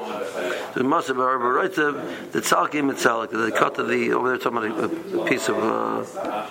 The 0.74 0.84
Masav 0.84 1.15
the 2.31 2.39
Tzalkim 2.41 2.91
Itzalik. 2.91 3.31
They 3.31 3.58
cut 3.58 3.75
the 3.75 4.12
over 4.13 4.29
there 4.29 4.38
talking 4.38 4.72
about 4.72 4.91
a, 4.91 5.29
piece 5.29 5.50
of. 5.50 5.58
Uh, 5.58 6.50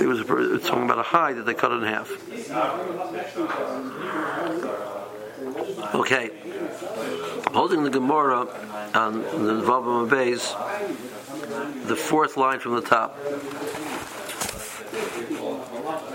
it 0.00 0.06
was 0.06 0.20
talking 0.62 0.84
about 0.84 0.98
a 0.98 1.02
high 1.02 1.32
that 1.32 1.44
they 1.44 1.54
cut 1.54 1.72
in 1.72 1.82
half. 1.82 2.10
Okay, 5.94 6.30
holding 7.52 7.82
the 7.84 7.90
Gemara 7.90 8.46
on 8.94 9.22
the 9.22 9.62
Vavam 9.62 10.08
Beis, 10.08 10.54
the 11.86 11.96
fourth 11.96 12.36
line 12.36 12.60
from 12.60 12.74
the 12.74 12.82
top. 12.82 13.18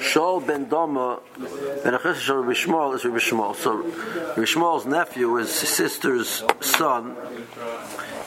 Shaul 0.06 0.46
ben 0.46 0.68
Doma 0.68 1.20
ben 1.84 1.94
Achishah 1.94 2.42
Rabbi 2.42 2.54
Shmuel 2.54 2.96
is 2.96 3.06
Rabbi 3.06 3.18
Shmuel. 3.18 3.56
So 3.56 3.78
Rabbi 3.78 4.42
Shmuel's 4.42 4.86
nephew, 4.86 5.36
his 5.36 5.50
sister's 5.52 6.44
son, 6.62 7.16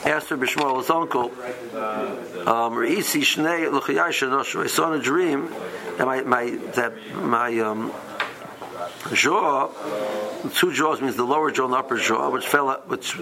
asked 0.05 0.29
Rabbi 0.29 0.45
Shmuel, 0.45 0.79
his 0.79 0.89
uncle, 0.89 1.31
um, 2.45 2.73
Reisi 2.75 3.21
Shnei 3.21 3.71
Luchayai 3.71 4.63
I 4.63 4.67
saw 4.67 4.93
in 4.93 4.99
a 4.99 5.03
dream 5.03 5.49
that 5.97 6.05
my, 6.05 6.21
my 6.21 6.49
that 6.75 6.93
my 7.15 7.57
um, 7.59 7.93
jaw 9.13 9.69
two 10.55 10.73
jaws 10.73 11.01
means 11.01 11.15
the 11.15 11.23
lower 11.23 11.51
jaw 11.51 11.65
and 11.65 11.73
the 11.73 11.77
upper 11.77 11.97
jaw, 11.97 12.29
which 12.29 12.47
fell 12.47 12.69
out, 12.69 12.87
which 12.87 13.13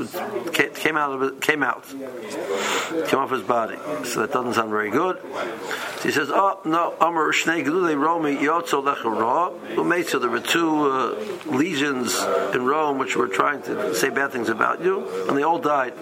came 0.75 0.97
out 0.97 1.21
of 1.21 1.39
came 1.41 1.63
out, 1.63 1.83
came 1.87 3.19
off 3.19 3.31
his 3.31 3.43
body. 3.43 3.77
So 4.05 4.21
that 4.21 4.31
doesn't 4.31 4.53
sound 4.53 4.69
very 4.69 4.89
good. 4.91 5.19
So 5.21 6.03
he 6.03 6.11
says, 6.11 6.29
"Oh 6.31 6.59
no, 6.65 6.93
Amar 6.99 7.31
Shnei 7.31 7.65
Gedulei 7.65 7.97
Romi 7.99 8.37
Lecha 8.37 10.07
So 10.09 10.19
there 10.19 10.29
were 10.29 10.39
two 10.39 10.91
uh, 10.91 11.15
legions 11.45 12.19
in 12.53 12.65
Rome 12.65 12.97
which 12.97 13.15
were 13.15 13.27
trying 13.27 13.61
to 13.63 13.95
say 13.95 14.09
bad 14.09 14.31
things 14.31 14.49
about 14.49 14.81
you, 14.81 15.27
and 15.27 15.37
they 15.37 15.43
all 15.43 15.59
died. 15.59 15.93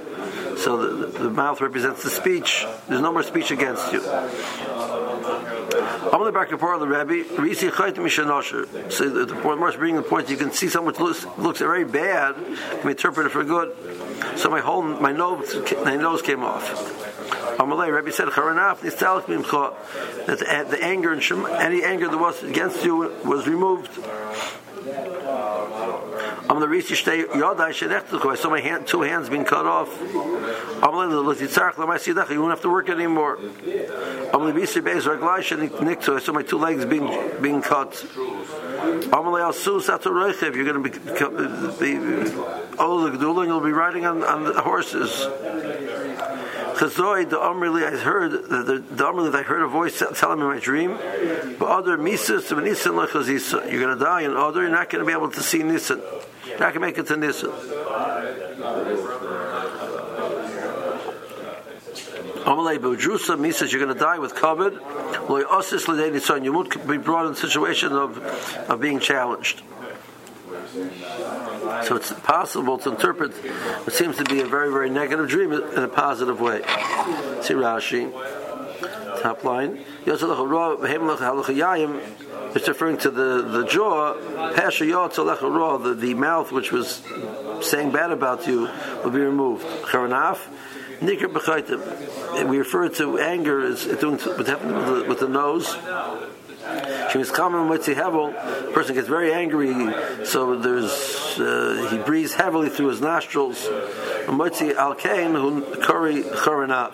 So 0.57 0.77
the, 0.77 1.07
the 1.07 1.29
mouth 1.29 1.61
represents 1.61 2.03
the 2.03 2.09
speech. 2.09 2.65
There's 2.87 3.01
no 3.01 3.11
more 3.11 3.23
speech 3.23 3.51
against 3.51 3.91
you. 3.91 4.01
I'm 4.05 4.29
the 6.23 6.31
back 6.31 6.51
of 6.51 6.59
the 6.79 6.87
Rebbe. 6.87 7.41
So 8.91 9.09
the, 9.09 9.25
the 9.25 9.35
point, 9.35 9.59
bringing 9.77 9.97
the 9.97 10.03
point, 10.03 10.29
you 10.29 10.37
can 10.37 10.51
see 10.51 10.67
which 10.85 10.99
looks, 10.99 11.25
looks 11.37 11.59
very 11.59 11.83
bad, 11.83 12.35
can 12.35 12.83
be 12.83 12.89
interpreted 12.89 13.31
for 13.31 13.43
good. 13.43 13.75
So 14.37 14.49
my 14.49 14.61
whole 14.61 14.81
my 14.81 15.11
nose 15.11 15.55
my 15.83 15.95
nose 15.95 16.21
came 16.21 16.43
off. 16.43 16.63
Amalei 17.57 17.95
Rebbe 17.95 18.11
said 18.11 18.27
Charanaf 18.29 18.83
that 20.27 20.39
the, 20.39 20.67
the 20.69 20.83
anger 20.83 21.13
and 21.13 21.23
any 21.47 21.83
anger 21.83 22.07
that 22.07 22.17
was 22.17 22.43
against 22.43 22.83
you 22.83 23.13
was 23.25 23.47
removed. 23.47 23.91
I'm 26.47 26.59
the 26.59 26.67
Risi 26.67 26.93
Shtei 26.93 27.25
Yodai 27.25 27.71
Shedechtuchu. 27.71 28.31
I 28.31 28.35
saw 28.35 28.49
my 28.49 28.61
hand, 28.61 28.85
two 28.85 29.01
hands 29.01 29.29
being 29.29 29.45
cut 29.45 29.65
off. 29.65 29.89
I'm 29.99 31.09
the 31.09 31.23
Lititzarch 31.23 31.73
Lamasidach. 31.73 32.29
You 32.29 32.39
won't 32.39 32.51
have 32.51 32.61
to 32.61 32.69
work 32.69 32.89
anymore. 32.89 33.37
I'm 33.37 34.45
the 34.45 34.53
Risi 34.53 34.81
Beis 34.81 35.03
Raglai 35.03 35.39
Shedechtuchu. 35.39 36.15
I 36.15 36.19
saw 36.19 36.33
my 36.33 36.43
two 36.43 36.57
legs 36.57 36.85
being 36.85 37.07
being 37.41 37.61
cut. 37.61 37.99
I'm 38.13 39.09
the 39.09 39.41
Asu 39.41 39.81
Satoreichev. 39.81 40.55
You're 40.55 40.65
going 40.65 40.83
to 40.83 40.89
be, 40.89 40.91
be 40.91 41.97
oh 42.77 43.09
the 43.09 43.17
Geduling 43.17 43.47
will 43.47 43.61
be 43.61 43.71
riding 43.71 44.05
on, 44.05 44.23
on 44.23 44.43
the 44.43 44.61
horses. 44.61 45.09
Chazoi, 46.75 47.29
the 47.29 47.37
Amrili, 47.37 47.87
I 47.87 47.97
heard 47.97 48.31
the, 48.31 48.37
the, 48.37 48.79
the 48.79 49.03
Amrili, 49.05 49.33
I 49.33 49.43
heard 49.43 49.61
a 49.61 49.67
voice 49.67 50.03
telling 50.15 50.39
me 50.39 50.45
my 50.45 50.59
dream. 50.59 50.97
But 51.57 51.69
other 51.69 51.97
Mises, 51.97 52.51
you're 52.51 52.61
going 52.61 53.97
to 53.97 54.03
die, 54.03 54.21
and 54.21 54.35
other, 54.35 54.61
you're 54.63 54.69
not 54.69 54.89
going 54.89 54.99
to 54.99 55.05
be 55.05 55.13
able 55.13 55.31
to 55.31 55.41
see 55.41 55.63
Nisan. 55.63 56.01
You're 56.57 56.71
not 56.71 56.81
make 56.81 56.97
it 56.97 57.07
to 57.07 57.17
Nisan. 57.17 57.51
Amalei 62.45 62.77
Bujrusa 62.77 63.37
Mises, 63.37 63.73
you're 63.73 63.83
going 63.83 63.93
to 63.93 63.99
die 63.99 64.19
with 64.19 64.35
covered. 64.35 64.73
You 64.73 66.53
won't 66.53 66.87
be 66.87 66.97
brought 66.97 67.25
in 67.25 67.33
a 67.33 67.35
situation 67.35 67.91
of, 67.91 68.23
of 68.69 68.79
being 68.79 68.99
challenged. 68.99 69.63
So 71.83 71.95
it's 71.95 72.13
possible 72.13 72.77
to 72.79 72.91
interpret 72.91 73.33
what 73.33 73.93
seems 73.93 74.15
to 74.17 74.23
be 74.23 74.41
a 74.41 74.45
very, 74.45 74.71
very 74.71 74.89
negative 74.89 75.27
dream 75.27 75.51
in 75.51 75.83
a 75.83 75.87
positive 75.89 76.39
way. 76.39 76.61
See 77.41 77.53
Rashi, 77.53 78.11
top 79.21 79.43
line. 79.43 79.83
It's 82.55 82.67
referring 82.69 82.97
to 82.99 83.11
the, 83.11 83.41
the 83.41 83.65
jaw, 83.65 84.13
the, 85.77 85.93
the 85.93 86.13
mouth 86.13 86.51
which 86.53 86.71
was 86.71 87.01
saying 87.61 87.91
bad 87.91 88.11
about 88.11 88.47
you 88.47 88.69
will 89.03 89.11
be 89.11 89.19
removed. 89.19 89.65
We 92.47 92.57
refer 92.57 92.87
to 92.87 93.19
anger 93.19 93.61
as 93.65 93.85
doing 93.85 94.17
what 94.19 94.47
happened 94.47 94.75
with 94.75 94.87
the, 94.87 95.03
with 95.09 95.19
the 95.19 95.27
nose. 95.27 95.75
She 97.11 97.17
was 97.17 97.29
common 97.29 97.67
with 97.67 97.85
hevel. 97.85 98.33
Person 98.73 98.95
gets 98.95 99.09
very 99.09 99.33
angry, 99.33 99.73
so 100.25 100.55
there's 100.55 101.37
uh, 101.37 101.89
he 101.91 101.97
breathes 101.97 102.33
heavily 102.33 102.69
through 102.69 102.87
his 102.87 103.01
nostrils. 103.01 103.67
Motzi 104.27 104.73
alkein 104.73 105.33
who 105.33 105.61
curry 105.81 106.23
choranaf. 106.23 106.93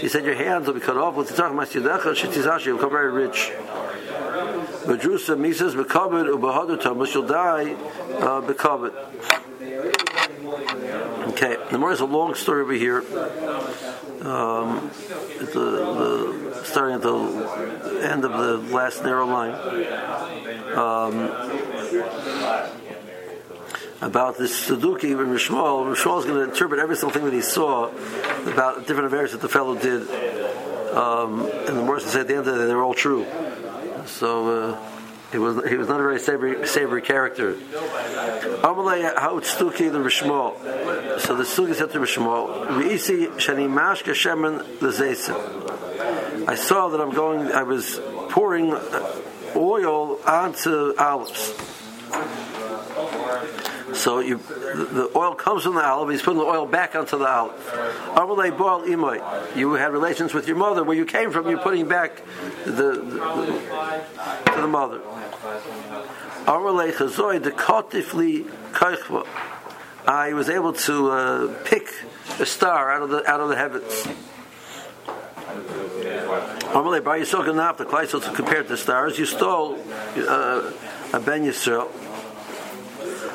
She 0.00 0.08
said 0.08 0.24
your 0.24 0.34
hands 0.34 0.66
will 0.66 0.74
be 0.74 0.80
cut 0.80 0.98
off. 0.98 1.14
Shetizashi, 1.16 2.66
you'll 2.66 2.76
become 2.76 2.90
very 2.90 3.10
rich. 3.10 3.50
Medrusa 4.84 5.38
Mises 5.38 5.74
Bekabed 5.74 6.26
Ubahadu 6.28 6.80
Thomas, 6.80 7.14
you'll 7.14 7.26
die 7.26 7.72
uh, 7.72 8.40
Bekabed. 8.42 8.92
Okay, 11.28 11.56
the 11.70 11.78
more 11.78 11.92
is 11.92 12.00
a 12.00 12.04
long 12.04 12.34
story 12.34 12.62
over 12.62 12.72
here. 12.74 12.98
Um, 14.24 14.90
the, 15.38 15.54
the, 15.54 16.62
starting 16.64 16.96
at 16.96 17.02
the 17.02 18.08
end 18.10 18.24
of 18.24 18.32
the 18.32 18.74
last 18.74 19.02
narrow 19.02 19.26
line. 19.26 19.54
Um, 20.76 21.30
about 24.00 24.36
this 24.36 24.68
Saduki 24.68 25.12
and 25.12 25.30
Rishmal. 25.30 25.94
Rishmal 25.94 26.18
is 26.18 26.24
going 26.26 26.36
to 26.36 26.52
interpret 26.52 26.78
every 26.78 26.96
single 26.96 27.10
thing 27.10 27.24
that 27.24 27.32
he 27.32 27.40
saw 27.40 27.90
about 28.46 28.86
different 28.86 29.06
affairs 29.06 29.32
that 29.32 29.40
the 29.40 29.48
fellow 29.48 29.74
did. 29.78 30.02
Um, 30.94 31.40
and 31.40 31.78
the 31.78 31.82
Morris 31.82 32.04
say 32.04 32.20
at 32.20 32.28
the 32.28 32.36
end 32.36 32.46
of 32.46 32.54
it, 32.54 32.66
they're 32.66 32.82
all 32.82 32.94
true. 32.94 33.24
So 34.06 34.72
uh, 34.72 34.78
he 35.32 35.38
was 35.38 35.68
he 35.68 35.76
was 35.76 35.88
not 35.88 36.00
a 36.00 36.02
very 36.02 36.20
savory, 36.20 36.66
savory 36.66 37.02
character. 37.02 37.54
The. 37.54 37.60
So 41.20 41.34
the 41.36 41.44
Stuki 41.44 41.74
said 41.74 41.90
to 41.92 41.98
Rishmal, 41.98 42.66
"Reisi 42.68 43.28
shani 43.36 43.68
mashka 43.68 44.14
shemen 44.14 44.62
lezesim." 44.78 46.48
I 46.48 46.54
saw 46.54 46.88
that 46.88 47.00
I'm 47.00 47.12
going. 47.12 47.50
I 47.52 47.62
was 47.62 48.00
pouring 48.30 48.76
oil 49.56 50.18
onto 50.26 50.94
olives. 50.98 51.54
So 53.94 54.18
you, 54.18 54.38
the 54.38 55.10
oil 55.14 55.34
comes 55.34 55.62
from 55.62 55.74
the 55.74 55.84
olive. 55.84 56.10
He's 56.10 56.22
putting 56.22 56.40
the 56.40 56.44
oil 56.44 56.66
back 56.66 56.94
onto 56.94 57.18
the 57.18 57.26
olive. 57.26 57.54
You 59.56 59.72
had 59.74 59.92
relations 59.92 60.34
with 60.34 60.46
your 60.46 60.56
mother. 60.56 60.82
Where 60.84 60.96
you 60.96 61.04
came 61.04 61.30
from, 61.30 61.48
you're 61.48 61.58
putting 61.58 61.88
back 61.88 62.22
the, 62.64 62.72
the, 62.72 62.92
the 62.92 64.52
to 64.54 64.60
the 64.60 64.66
mother. 64.68 65.00
I 70.06 70.34
was 70.34 70.50
able 70.50 70.72
to 70.74 71.10
uh, 71.10 71.54
pick 71.64 71.88
a 72.38 72.44
star 72.46 72.92
out 72.92 73.02
of 73.02 73.10
the 73.10 73.26
out 73.30 73.40
of 73.40 73.48
the 73.48 73.56
heavens. 73.56 74.06
Compared 78.34 78.68
to 78.68 78.76
stars, 78.76 79.18
you 79.18 79.24
stole 79.24 79.78
uh, 80.16 80.72
a 81.12 81.20
Ben 81.20 81.44
Yisrael. 81.44 81.88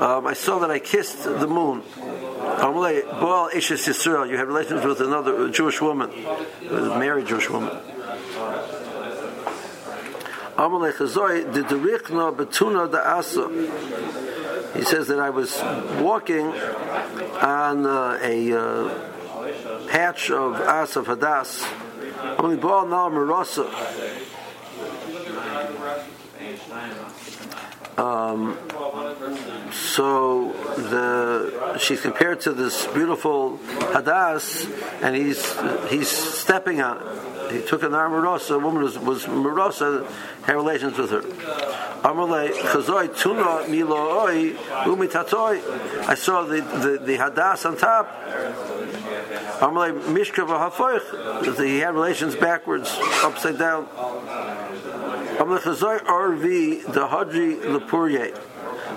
Um, 0.00 0.26
I 0.26 0.32
saw 0.32 0.58
that 0.60 0.70
I 0.70 0.78
kissed 0.78 1.24
the 1.24 1.46
moon. 1.46 1.82
You 1.94 2.02
have 4.38 4.48
relations 4.48 4.82
with 4.82 5.02
another 5.02 5.50
Jewish 5.50 5.82
woman, 5.82 6.10
a 6.70 6.98
married 6.98 7.26
Jewish 7.26 7.50
woman. 7.50 7.76
He 14.74 14.84
says 14.84 15.08
that 15.08 15.20
I 15.20 15.28
was 15.28 15.60
walking 16.00 16.46
on 16.46 17.84
uh, 17.84 18.18
a 18.22 18.52
uh, 18.52 19.86
patch 19.88 20.30
of 20.30 20.54
Asa 20.54 21.02
Hadas. 21.02 21.66
Um, 28.00 28.56
so 29.72 30.52
the 30.52 31.78
she's 31.78 32.00
compared 32.00 32.40
to 32.42 32.52
this 32.52 32.86
beautiful 32.86 33.58
hadas, 33.92 34.64
and 35.02 35.14
he's 35.14 35.44
he's 35.90 36.08
stepping 36.08 36.80
on 36.80 36.96
it. 36.96 37.30
He 37.52 37.60
took 37.62 37.82
an 37.82 37.92
arm 37.94 38.12
Marosa, 38.12 38.54
a 38.54 38.58
woman 38.58 38.82
was, 38.82 38.98
was 38.98 39.26
Marosa, 39.26 40.06
had 40.42 40.54
relations 40.54 40.96
with 40.96 41.10
her. 41.10 41.22
I 46.08 46.14
saw 46.14 46.44
the, 46.44 46.60
the, 46.60 46.98
the 47.04 47.16
hadas 47.18 47.66
on 47.66 47.76
top. 47.76 48.08
He 51.58 51.78
had 51.80 51.94
relations 51.94 52.36
backwards, 52.36 52.96
upside 53.24 53.58
down. 53.58 53.88
RV 55.40 56.92
the 56.92 57.08
Hadri 57.08 57.56
Lepurye. 57.62 58.38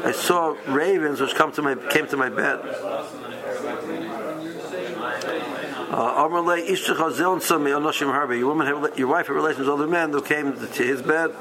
I 0.03 0.11
saw 0.11 0.57
ravens 0.67 1.21
which 1.21 1.35
come 1.35 1.53
to 1.53 1.61
my 1.61 1.75
came 1.89 2.05
to 2.07 2.17
my 2.17 2.27
bed. 2.27 2.59
Uh, 5.89 6.27
your 8.35 8.47
woman, 8.47 8.91
your 8.97 9.07
wife 9.07 9.27
had 9.27 9.35
relations 9.35 9.67
with 9.67 9.69
other 9.69 9.87
men 9.87 10.09
who 10.11 10.21
came 10.21 10.53
to 10.53 10.83
his 10.83 11.01
bed. 11.01 11.31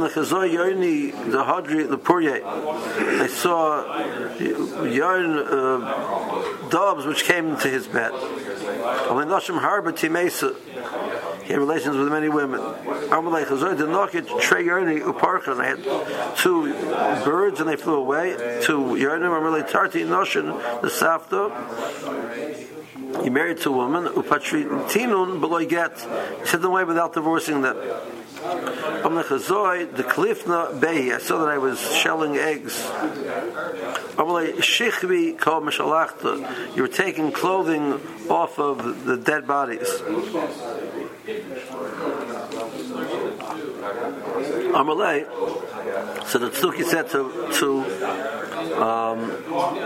the 0.00 0.08
chazay 0.08 0.52
yoni 0.52 1.12
the 1.12 1.44
Hadri 1.44 1.86
Lepurye. 1.86 2.42
I 2.42 3.28
saw 3.28 3.84
yarn 4.82 5.38
uh, 5.38 7.06
which 7.06 7.22
came 7.24 7.56
to 7.58 7.68
his 7.68 7.86
bed. 7.86 8.12
He 8.12 10.08
had 11.52 11.60
relations 11.60 11.96
with 11.96 12.08
many 12.08 12.28
women. 12.28 12.60
I 12.60 13.20
had 15.66 15.84
two 16.36 16.72
birds 17.24 17.60
and 17.60 17.68
they 17.68 17.76
flew 17.76 17.94
away. 17.94 18.60
Two 18.62 18.80
Amalei 18.80 19.62
Noshin, 19.68 20.82
the 20.82 20.88
Safta. 20.88 21.50
He 23.22 23.30
married 23.30 23.58
two 23.60 23.72
women, 23.72 24.04
Upatri 24.06 24.64
Tinun, 24.88 25.40
Beloy 25.40 25.66
Get. 25.66 25.98
He 26.00 26.46
sent 26.46 26.62
them 26.62 26.70
away 26.72 26.84
without 26.84 27.12
divorcing 27.12 27.60
them. 27.62 27.76
The 28.42 30.04
Klifna 30.08 30.80
Bei, 30.80 31.12
I 31.14 31.18
saw 31.18 31.38
that 31.38 31.48
I 31.48 31.58
was 31.58 31.78
shelling 31.96 32.36
eggs. 32.36 32.82
You 36.76 36.82
were 36.82 36.88
taking 36.88 37.30
clothing 37.32 38.00
off 38.28 38.58
of 38.58 39.04
the 39.04 39.16
dead 39.16 39.46
bodies. 39.46 40.02
Amalei, 44.74 45.24
so 46.26 46.38
the 46.38 46.50
Tzuki 46.50 46.84
said 46.84 47.08
to, 47.10 47.48
to 47.58 47.80
um, 48.82 49.28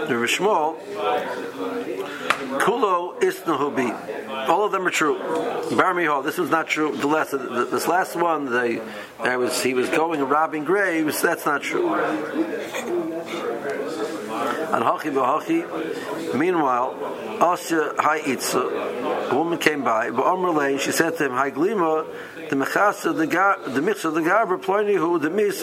the 0.08 0.14
Rishmol, 0.14 0.78
Kulo 2.60 3.20
Isnahubi. 3.20 4.48
All 4.48 4.64
of 4.64 4.72
them 4.72 4.86
are 4.86 4.90
true. 4.90 5.18
Bar 5.76 5.92
Mihal, 5.94 6.24
this 6.24 6.38
was 6.38 6.48
not 6.48 6.68
true. 6.68 6.96
The 6.96 7.06
last, 7.06 7.32
this 7.32 7.86
last 7.86 8.16
one, 8.16 8.50
they, 8.50 8.80
was, 9.36 9.62
he 9.62 9.74
was 9.74 9.90
going 9.90 10.20
and 10.20 10.30
robbing 10.30 10.64
graves. 10.64 11.20
That's 11.20 11.44
not 11.44 11.60
true. 11.62 11.90
And 14.72 14.82
Hachi 14.84 15.10
Bahachi, 15.12 15.64
meanwhile, 16.34 16.94
Asya 17.38 18.26
Itza, 18.26 18.60
a 19.30 19.34
woman 19.34 19.58
came 19.58 19.84
by, 19.84 20.10
but 20.10 20.24
Amrle, 20.24 20.78
she 20.80 20.90
said 20.90 21.16
to 21.18 21.26
him, 21.26 21.32
Hai 21.32 21.50
Glima, 21.52 22.04
the 22.50 22.56
Mechasa, 22.56 23.12
the 23.16 23.26
Mitzah, 23.80 24.12
the 24.12 24.22
Garber, 24.22 24.58
Pliny, 24.58 24.94
who 24.94 25.18
the 25.18 25.30
Mis. 25.30 25.60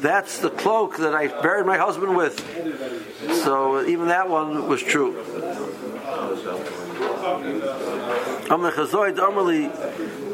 That's 0.00 0.38
the 0.38 0.50
cloak 0.50 0.98
that 0.98 1.14
I 1.14 1.28
buried 1.28 1.66
my 1.66 1.78
husband 1.78 2.16
with. 2.16 2.40
So 3.42 3.82
even 3.86 4.08
that 4.08 4.28
one 4.28 4.68
was 4.68 4.82
true. 4.82 5.16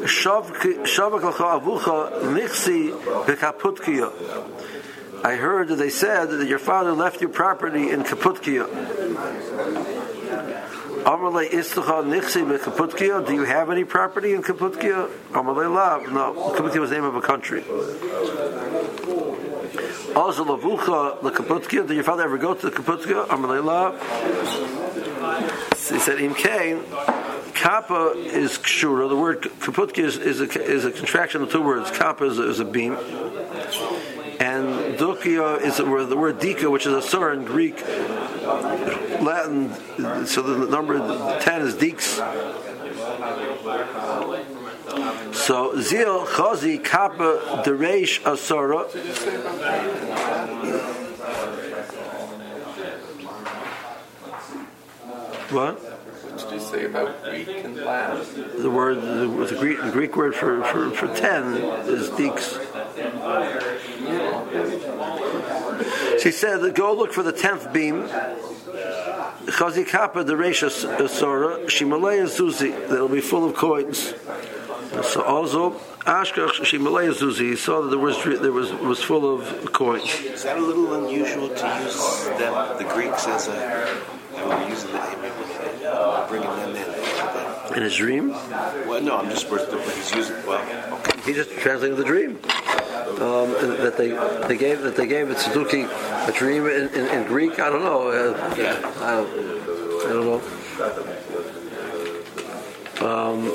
Shavak 0.01 1.23
l'cha 1.23 1.59
avucha 1.59 2.11
v'kaputkiya. 3.25 4.11
I 5.23 5.35
heard 5.35 5.67
that 5.67 5.75
they 5.75 5.89
said 5.89 6.25
that 6.31 6.47
your 6.47 6.59
father 6.59 6.93
left 6.93 7.21
you 7.21 7.29
property 7.29 7.91
in 7.91 8.03
Kaputkiya. 8.03 8.65
Amalei 11.03 11.49
Nichsi 11.51 12.57
Kaputkiya. 12.57 13.27
Do 13.27 13.33
you 13.33 13.43
have 13.43 13.69
any 13.69 13.83
property 13.83 14.33
in 14.33 14.41
Kaputkiya? 14.41 15.09
Amalei. 15.31 16.11
No, 16.11 16.33
Kaputkiya 16.55 16.79
was 16.79 16.89
the 16.89 16.95
name 16.95 17.05
of 17.05 17.15
a 17.15 17.21
country. 17.21 17.61
Also 20.15 20.43
Lavucha 20.43 21.19
Kaputkiya. 21.21 21.87
Did 21.87 21.95
your 21.95 22.03
father 22.03 22.23
ever 22.23 22.39
go 22.39 22.55
to 22.55 22.69
the 22.69 22.75
Kaputkiya? 22.75 23.27
Amalei. 23.27 23.99
He 25.91 25.99
said 25.99 26.19
Im 26.19 26.33
Kain. 26.33 26.83
Kappa 27.53 28.13
is 28.15 28.57
kshura. 28.57 29.07
The 29.07 29.15
word 29.15 29.41
kaputka 29.41 29.99
is, 29.99 30.17
is, 30.17 30.41
a, 30.41 30.45
is 30.63 30.83
a 30.83 30.91
contraction 30.91 31.43
of 31.43 31.51
two 31.51 31.61
words. 31.61 31.91
Kappa 31.91 32.23
is 32.23 32.39
is 32.39 32.59
a 32.59 32.65
beam 32.65 32.97
and 35.01 35.17
dukia 35.17 35.61
is 35.61 35.77
the 35.77 35.85
word 35.85 36.39
dika, 36.39 36.69
which 36.71 36.85
is 36.85 36.93
a 36.93 37.01
sur 37.01 37.31
in 37.31 37.43
Greek, 37.45 37.81
Latin. 39.21 39.73
So 40.25 40.41
the 40.41 40.67
number 40.67 40.99
ten 41.39 41.61
is 41.61 41.75
diks. 41.75 42.21
So 45.33 45.79
zil 45.79 46.25
chazi 46.25 46.83
kappa 46.83 47.63
dereish 47.65 48.21
asara. 48.21 48.89
What? 55.51 55.79
What 55.79 56.37
did 56.37 56.51
you 56.53 56.59
say 56.59 56.85
about 56.85 57.23
Greek 57.23 57.49
and 57.49 57.75
Latin? 57.75 58.61
The 58.61 58.69
word, 58.69 59.01
the, 59.01 59.27
the 59.27 59.55
Greek, 59.59 59.81
the 59.81 59.91
Greek 59.91 60.15
word 60.15 60.33
for, 60.33 60.63
for, 60.63 60.91
for 60.91 61.07
ten 61.13 61.55
is 61.87 62.09
diks. 62.11 62.57
She 66.21 66.31
said, 66.31 66.75
go 66.75 66.93
look 66.93 67.13
for 67.13 67.23
the 67.23 67.31
tenth 67.31 67.71
beam. 67.73 68.07
Chazi 69.47 69.87
Kappa, 69.87 70.23
the 70.23 70.33
Resha 70.33 70.67
uh, 70.67 71.07
Sora, 71.07 71.65
Shimalaya 71.65 72.25
Zuzi, 72.25 72.71
that'll 72.89 73.07
be 73.07 73.21
full 73.21 73.43
of 73.43 73.55
coins. 73.55 74.13
So 75.03 75.23
also, 75.23 75.71
Ashkach 76.05 76.61
Shimalaya 76.61 77.11
Zuzi, 77.13 77.49
he 77.51 77.55
saw 77.55 77.81
that 77.81 77.89
there 77.89 77.97
was 77.97 78.23
there 78.23 78.51
was 78.51 78.71
was 78.73 79.01
full 79.01 79.25
of 79.33 79.71
coins. 79.73 80.03
Is 80.21 80.43
that 80.43 80.57
a 80.57 80.61
little 80.61 80.93
unusual 80.93 81.49
to 81.49 81.79
use 81.83 82.25
them, 82.37 82.77
the 82.77 82.83
Greeks 82.93 83.27
as 83.27 83.47
a, 83.47 83.51
they 84.35 84.43
were 84.43 84.67
using 84.69 84.91
the, 84.91 86.25
bringing 86.29 86.49
them 86.49 86.75
in? 86.75 86.80
In 87.75 87.83
his 87.83 87.95
dream? 87.95 88.29
Well, 88.29 89.01
no, 89.01 89.17
I'm 89.17 89.29
just, 89.29 89.47
he's 89.47 90.11
using, 90.13 90.35
well, 90.45 90.61
okay. 90.99 91.21
He 91.25 91.33
just 91.33 91.51
translating 91.51 91.97
the 91.97 92.03
dream 92.03 92.37
um, 93.21 93.51
that 93.51 93.95
they 93.97 94.09
they 94.47 94.57
gave 94.57 94.81
that 94.81 94.95
they 94.95 95.05
gave 95.05 95.29
it 95.29 95.37
Suzuki 95.37 95.83
a 95.83 96.31
dream 96.31 96.65
in, 96.65 96.89
in, 96.89 97.07
in, 97.07 97.27
Greek. 97.27 97.59
I 97.59 97.69
don't 97.69 97.83
know. 97.83 98.09
Uh, 98.09 98.55
yeah. 98.57 98.77
I 98.99 99.15
don't. 99.17 99.29
I 100.01 100.13
don't 100.13 100.25
know. 100.25 100.41
Um, 103.07 103.47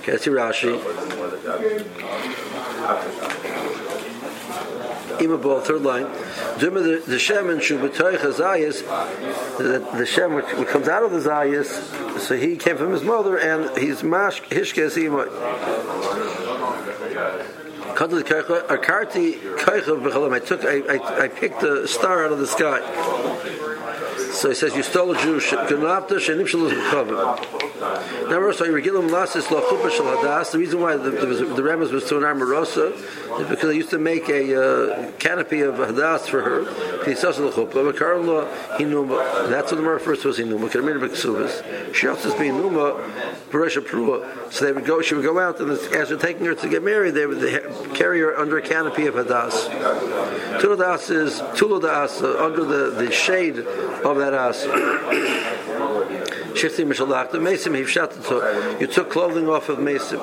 okay, 0.00 0.16
see 0.18 0.30
Rashi. 0.30 0.78
Imabal, 5.20 5.62
third 5.62 5.82
line. 5.82 6.04
The, 6.58 7.02
the 7.06 7.18
Shem 7.18 7.50
and 7.50 7.60
Shubatoy 7.60 8.16
Chazayas, 8.16 8.82
the, 9.58 10.06
Shem 10.06 10.34
which, 10.34 10.46
which 10.54 10.68
comes 10.68 10.88
out 10.88 11.02
of 11.02 11.12
the 11.12 11.18
Zayas, 11.18 12.18
so 12.18 12.36
he 12.36 12.56
came 12.56 12.76
from 12.76 12.92
his 12.92 13.02
mother 13.02 13.38
and 13.38 13.76
he's 13.78 14.02
Mash 14.02 14.40
Hishkes 14.42 14.96
Imot. 14.96 15.28
I 20.32 20.38
took, 20.38 20.64
I, 20.64 21.24
I 21.24 21.28
picked 21.28 21.62
a 21.62 21.86
star 21.86 22.24
out 22.24 22.32
of 22.32 22.38
the 22.38 22.46
sky. 22.46 22.80
So 24.40 24.48
he 24.48 24.54
says, 24.54 24.74
you 24.74 24.82
stole 24.82 25.12
a 25.12 25.18
Jew. 25.20 25.38
Now, 28.30 28.42
also, 28.42 28.64
Regilim 28.64 29.10
Lasis 29.10 29.50
La 29.50 29.60
Chupa 29.60 29.90
Shal 29.90 30.06
Hadas. 30.06 30.52
The 30.52 30.58
reason 30.58 30.80
why 30.80 30.96
the, 30.96 31.10
the, 31.10 31.26
the 31.26 31.60
Remes 31.60 31.92
was 31.92 32.04
to 32.06 32.16
an 32.16 32.22
Armarosa 32.22 32.94
is 33.38 33.48
because 33.48 33.68
they 33.68 33.76
used 33.76 33.90
to 33.90 33.98
make 33.98 34.30
a 34.30 34.54
uh, 34.56 35.10
canopy 35.18 35.60
of 35.60 35.74
Hadas 35.74 36.20
for 36.20 36.40
her. 36.40 36.64
That's 37.04 37.38
what 37.38 37.54
the 39.68 39.76
Gemara 39.76 39.94
refers 39.94 40.22
to 40.22 40.28
as 40.30 40.38
Hinuma. 40.38 41.94
She 41.94 42.06
also 42.08 42.38
being 42.38 42.56
Numa, 42.56 42.94
Baresha 43.50 43.82
Prua. 43.84 44.52
So 44.52 44.64
they 44.64 44.72
would 44.72 44.86
go, 44.86 45.02
she 45.02 45.14
would 45.14 45.24
go 45.24 45.38
out, 45.38 45.60
and 45.60 45.70
as 45.70 46.08
they're 46.08 46.16
taking 46.16 46.46
her 46.46 46.54
to 46.54 46.68
get 46.68 46.82
married, 46.82 47.14
they 47.14 47.26
would 47.26 47.42
carry 47.94 48.20
her 48.20 48.38
under 48.38 48.56
a 48.58 48.62
canopy 48.62 49.06
of 49.06 49.14
Hadas. 49.16 49.68
Tuladas 50.60 51.10
is 51.10 51.40
Tuladas, 51.58 52.22
uh, 52.22 52.44
under 52.44 52.64
the, 52.64 52.90
the 52.90 53.10
shade 53.10 53.58
of 53.58 54.16
that 54.18 54.29
Shifting 56.56 56.88
Mishalach, 56.88 57.30
the 57.30 57.38
Mesim 57.38 57.74
Hivshat, 57.78 58.80
you 58.80 58.86
took 58.86 59.10
clothing 59.10 59.48
off 59.48 59.68
of 59.68 59.78
Mesim. 59.78 60.20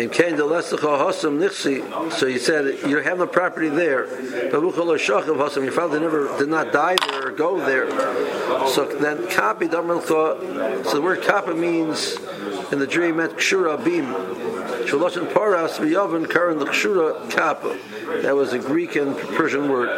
In 0.00 0.10
Kain, 0.10 0.36
the 0.36 0.44
Lesacha 0.44 0.98
Hosam 0.98 1.38
Nixi, 1.38 1.82
so 2.12 2.26
you 2.26 2.38
said 2.38 2.78
you 2.88 2.98
have 2.98 3.18
no 3.18 3.26
property 3.26 3.68
there. 3.68 4.06
Your 4.50 5.72
father 5.72 6.00
never 6.00 6.38
did 6.38 6.48
not 6.48 6.72
die 6.72 6.96
there 7.08 7.28
or 7.28 7.30
go 7.30 7.58
there. 7.64 7.88
So 8.68 8.84
then 8.86 9.18
Damalcha, 9.18 10.84
so 10.84 10.94
the 10.94 11.02
word 11.02 11.22
Kappa 11.22 11.54
means 11.54 12.16
in 12.72 12.78
the 12.78 12.86
dream 12.86 13.16
meant 13.16 13.36
Kshura 13.36 13.82
Bim. 13.82 14.14
Shaloshin 14.86 15.32
Paras 15.32 15.78
V'Yavin 15.78 16.28
Karan 16.30 16.58
Kshura 16.58 17.30
Kappa. 17.30 17.76
That 18.22 18.36
was 18.36 18.52
a 18.52 18.58
Greek 18.58 18.96
and 18.96 19.16
Persian 19.16 19.68
word. 19.68 19.88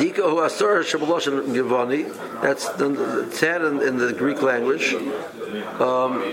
Dika 0.00 0.24
hu 0.30 0.40
asar 0.40 0.82
shabaloshin 0.82 1.52
givani. 1.54 2.08
That's 2.40 2.68
the 2.70 3.28
ten 3.36 3.62
in, 3.62 3.82
in 3.82 3.98
the 3.98 4.12
Greek 4.14 4.40
language. 4.40 4.94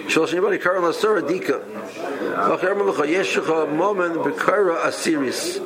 Shalosh 0.07 0.31
anybody 0.31 0.57
karan 0.57 0.85
asar 0.85 1.21
dika. 1.21 1.61
Yeshucha 3.05 3.75
moment 3.75 4.15
bekara 4.15 4.77
asiris. 4.83 5.59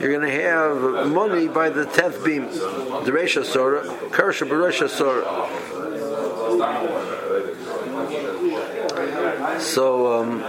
You're 0.00 0.10
going 0.10 0.28
to 0.28 0.42
have 0.42 1.08
money 1.08 1.48
by 1.48 1.70
the 1.70 1.86
tenth 1.86 2.24
beam. 2.24 2.46
The 2.46 3.12
Resha 3.12 3.44
Sora, 3.44 3.84
Karsha 4.10 4.46
Baresha 4.48 4.88
Sora. 4.88 5.24
So, 9.60 10.12
um, 10.12 10.42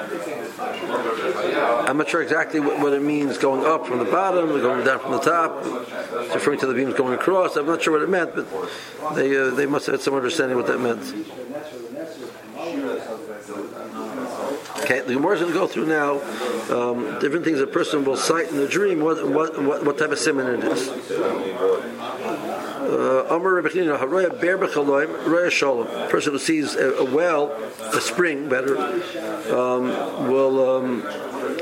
I'm 1.88 1.98
not 1.98 2.10
sure 2.10 2.22
exactly 2.22 2.60
what, 2.60 2.80
what, 2.80 2.94
it 2.94 3.02
means 3.02 3.38
going 3.38 3.66
up 3.66 3.86
from 3.86 4.00
the 4.00 4.06
bottom, 4.06 4.48
going 4.48 4.86
down 4.86 5.00
from 5.00 5.12
the 5.12 5.20
top. 5.20 5.62
It's 5.64 6.36
referring 6.36 6.60
to 6.60 6.68
the 6.68 6.74
beams 6.74 6.94
going 6.96 7.14
across. 7.14 7.56
I'm 7.56 7.66
not 7.66 7.82
sure 7.82 7.94
what 7.94 8.02
it 8.02 8.10
meant, 8.10 8.36
but 8.36 8.48
they 9.16 9.38
uh, 9.38 9.52
they 9.52 9.66
must 9.66 9.86
have 9.86 9.94
had 9.94 10.02
some 10.02 10.16
understanding 10.16 10.58
of 10.58 10.64
what 10.64 10.72
that 10.72 10.80
meant. 10.80 11.02
Okay, 14.84 15.02
the 15.02 15.14
Gemara 15.14 15.36
is 15.36 15.42
going 15.42 15.54
to 15.54 15.60
go 15.60 15.68
through 15.68 15.88
now 15.88 16.22
um, 16.72 17.20
different 17.20 17.46
things 17.46 17.60
a 17.60 17.68
person 17.68 18.06
will 18.06 18.18
cite 18.18 18.50
in 18.50 18.58
the 18.58 18.68
dream. 18.68 19.02
What 19.02 19.28
what 19.28 19.62
what, 19.62 19.86
what 19.86 19.98
type 19.98 20.12
of 20.12 20.20
simon 20.20 20.48
it 20.48 20.64
is. 20.64 20.90
Uh, 22.96 23.26
Shalom. 25.52 25.88
Person 26.10 26.32
who 26.32 26.40
sees 26.40 26.76
a, 26.76 26.94
a 26.94 27.04
well, 27.04 27.52
a 27.82 28.00
spring, 28.00 28.48
better, 28.48 28.78
um, 29.54 30.30
will. 30.30 30.78
Um, 30.78 31.04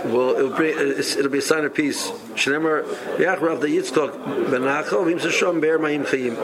well, 0.06 0.36
it'll 0.36 0.56
be, 0.56 0.68
it'll 0.68 1.32
be 1.32 1.40
a 1.40 1.42
sign 1.42 1.66
of 1.66 1.74
peace. 1.74 2.12
The 2.12 3.68
Yitzchok 3.68 4.50
Vim 4.50 5.60
Ber 5.60 5.80
Chayim. 6.06 6.38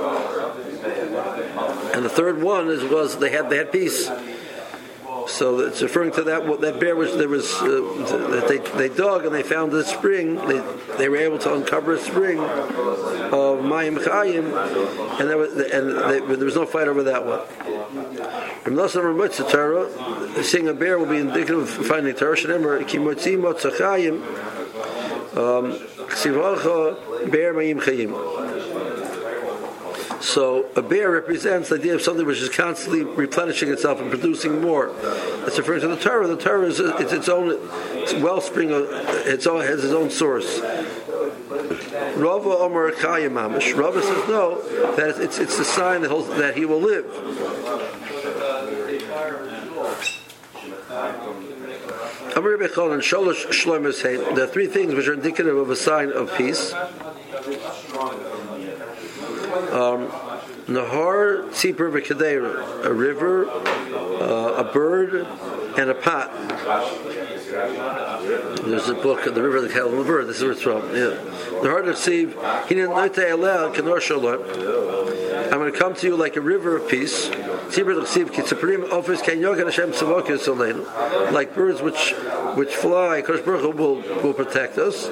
And 1.93 2.03
the 2.03 2.09
third 2.09 2.41
one 2.41 2.69
is 2.69 2.83
was 2.83 3.19
they 3.19 3.29
had 3.29 3.51
they 3.51 3.57
had 3.57 3.71
peace. 3.71 4.09
So 5.29 5.59
it's 5.59 5.81
referring 5.81 6.11
to 6.13 6.23
that 6.23 6.61
that 6.61 6.79
bear 6.79 6.95
was 6.95 7.15
there 7.15 7.29
was 7.29 7.53
uh, 7.53 7.67
that 8.31 8.47
they 8.47 8.57
they 8.87 8.93
dug 8.93 9.25
and 9.25 9.33
they 9.33 9.43
found 9.43 9.71
the 9.71 9.83
spring. 9.83 10.35
They 10.35 10.59
they 10.97 11.07
were 11.07 11.17
able 11.17 11.37
to 11.39 11.53
uncover 11.53 11.93
a 11.93 11.99
spring 11.99 12.39
of 12.39 13.59
Mayim 13.63 13.99
Chayim, 13.99 15.19
and 15.19 15.29
there 15.29 15.37
was 15.37 15.51
and 15.53 15.91
they, 15.97 16.35
there 16.35 16.45
was 16.45 16.55
no 16.55 16.65
fight 16.65 16.87
over 16.87 17.03
that 17.03 17.25
one. 17.25 17.41
Seeing 20.43 20.67
a 20.67 20.73
bear 20.73 20.99
will 20.99 21.05
be 21.05 21.17
indicative 21.17 21.59
of 21.59 21.69
finding 21.69 22.15
Torah. 22.15 22.35
Shneimar 22.35 22.83
Kimotzi 22.83 23.37
Motzachayim. 23.37 24.21
Ksivacha 26.09 27.31
Bear 27.31 27.53
Mayim 27.53 27.79
Chayim. 27.79 28.48
So 30.21 30.69
a 30.75 30.81
bear 30.81 31.11
represents 31.11 31.69
the 31.69 31.75
idea 31.75 31.95
of 31.95 32.01
something 32.01 32.25
which 32.25 32.39
is 32.39 32.49
constantly 32.49 33.03
replenishing 33.03 33.69
itself 33.69 34.01
and 34.01 34.09
producing 34.09 34.61
more. 34.61 34.91
It's 35.47 35.57
referring 35.57 35.81
to 35.81 35.87
the 35.87 35.97
Torah. 35.97 36.27
The 36.27 36.37
Torah 36.37 36.67
is 36.67 36.79
it's 36.79 37.13
its 37.13 37.29
own 37.29 37.57
wellspring. 38.21 38.71
Of, 38.71 38.89
its 39.25 39.45
has 39.45 39.83
its 39.83 39.93
own 39.93 40.09
source. 40.09 40.59
Rava 42.19 42.49
Omer 42.49 42.91
Mamish. 42.91 43.77
Rava 43.77 44.01
says 44.01 44.27
no, 44.27 44.61
that 44.95 45.19
it's 45.21 45.39
it's 45.39 45.57
a 45.57 45.65
sign 45.65 46.01
that, 46.01 46.09
that 46.37 46.57
he 46.57 46.65
will 46.65 46.81
live. 46.81 47.05
There 54.35 54.43
are 54.43 54.47
three 54.47 54.67
things 54.67 54.93
which 54.93 55.07
are 55.07 55.13
indicative 55.13 55.57
of 55.57 55.69
a 55.69 55.75
sign 55.75 56.11
of 56.11 56.35
peace. 56.35 56.73
Um, 59.79 60.09
Nahar 60.67 61.49
Tzipur 61.51 61.89
V'Kadeira, 61.89 62.85
a 62.85 62.93
river, 62.93 63.49
uh, 63.49 64.55
a 64.57 64.63
bird, 64.73 65.25
and 65.77 65.89
a 65.89 65.95
pot. 65.95 66.33
There's 68.65 68.89
a 68.89 68.93
book, 68.93 69.23
The 69.23 69.41
River 69.41 69.55
of 69.57 69.63
the 69.63 69.69
Cattle 69.69 69.91
and 69.91 70.01
the 70.01 70.03
Bird. 70.03 70.27
This 70.27 70.35
is 70.37 70.43
where 70.43 70.51
it's 70.51 70.61
from. 70.61 70.81
Yeah. 70.93 71.13
Of 71.13 71.95
Siv, 71.95 72.67
he 72.67 72.75
didn't 72.75 72.93
know 72.93 73.07
to 73.07 73.33
allow 73.33 73.73
Kanor 73.73 74.01
Shalom. 74.01 74.43
I'm 75.51 75.59
going 75.59 75.71
to 75.71 75.79
come 75.79 75.95
to 75.95 76.07
you 76.07 76.17
like 76.17 76.35
a 76.35 76.41
river 76.41 76.75
of 76.75 76.89
peace. 76.89 77.29
Like 81.31 81.55
birds 81.55 81.81
which 81.81 82.13
which 82.55 82.75
fly, 82.75 83.21
Kosh 83.21 83.39
Baruch 83.41 83.75
will 83.75 83.95
will 84.21 84.33
protect 84.33 84.77
us. 84.77 85.07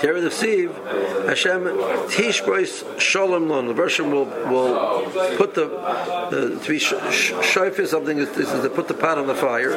Here 0.00 0.20
the 0.20 0.28
Siv, 0.28 1.26
Hashem 1.26 1.64
Tishbois 2.08 3.00
Shalom 3.00 3.48
Lon. 3.48 3.66
The 3.66 3.74
version 3.74 4.12
will 4.12 4.26
will 4.26 5.10
put 5.36 5.54
the, 5.54 5.66
the 6.30 6.60
to 6.62 6.68
be 6.68 6.78
something 7.86 8.18
is, 8.18 8.28
to 8.28 8.70
put 8.70 8.86
the 8.86 8.94
pot 8.94 9.18
on 9.18 9.26
the 9.26 9.34
fire. 9.34 9.72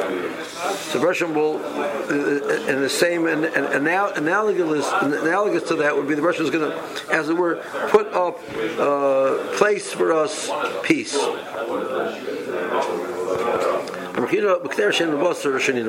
So 0.90 1.00
Russian 1.00 1.34
will, 1.34 1.56
uh, 1.56 2.70
and 2.70 2.82
the 2.82 2.88
same 2.88 3.26
and, 3.26 3.44
and 3.44 3.66
analogous 3.66 4.86
analogous 5.02 5.64
to 5.68 5.76
that 5.76 5.96
would 5.96 6.06
be 6.06 6.14
the 6.14 6.22
Russian 6.22 6.44
is 6.44 6.50
going 6.50 6.70
to, 6.70 7.12
as 7.12 7.28
it 7.28 7.36
were, 7.36 7.56
put 7.88 8.06
up 8.12 8.38
uh, 8.78 9.56
place 9.56 9.92
for 9.92 10.12
us 10.12 10.50
peace. 10.84 11.18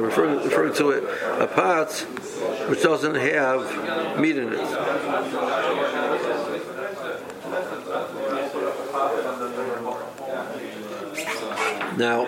Referring, 0.02 0.44
referring 0.44 0.74
to 0.74 0.90
it, 0.90 1.04
a 1.40 1.48
pot 1.48 1.92
which 2.68 2.84
doesn't 2.84 3.16
have 3.16 4.20
meat 4.20 4.38
in 4.38 4.52
it. 4.52 4.60
Now, 11.98 12.26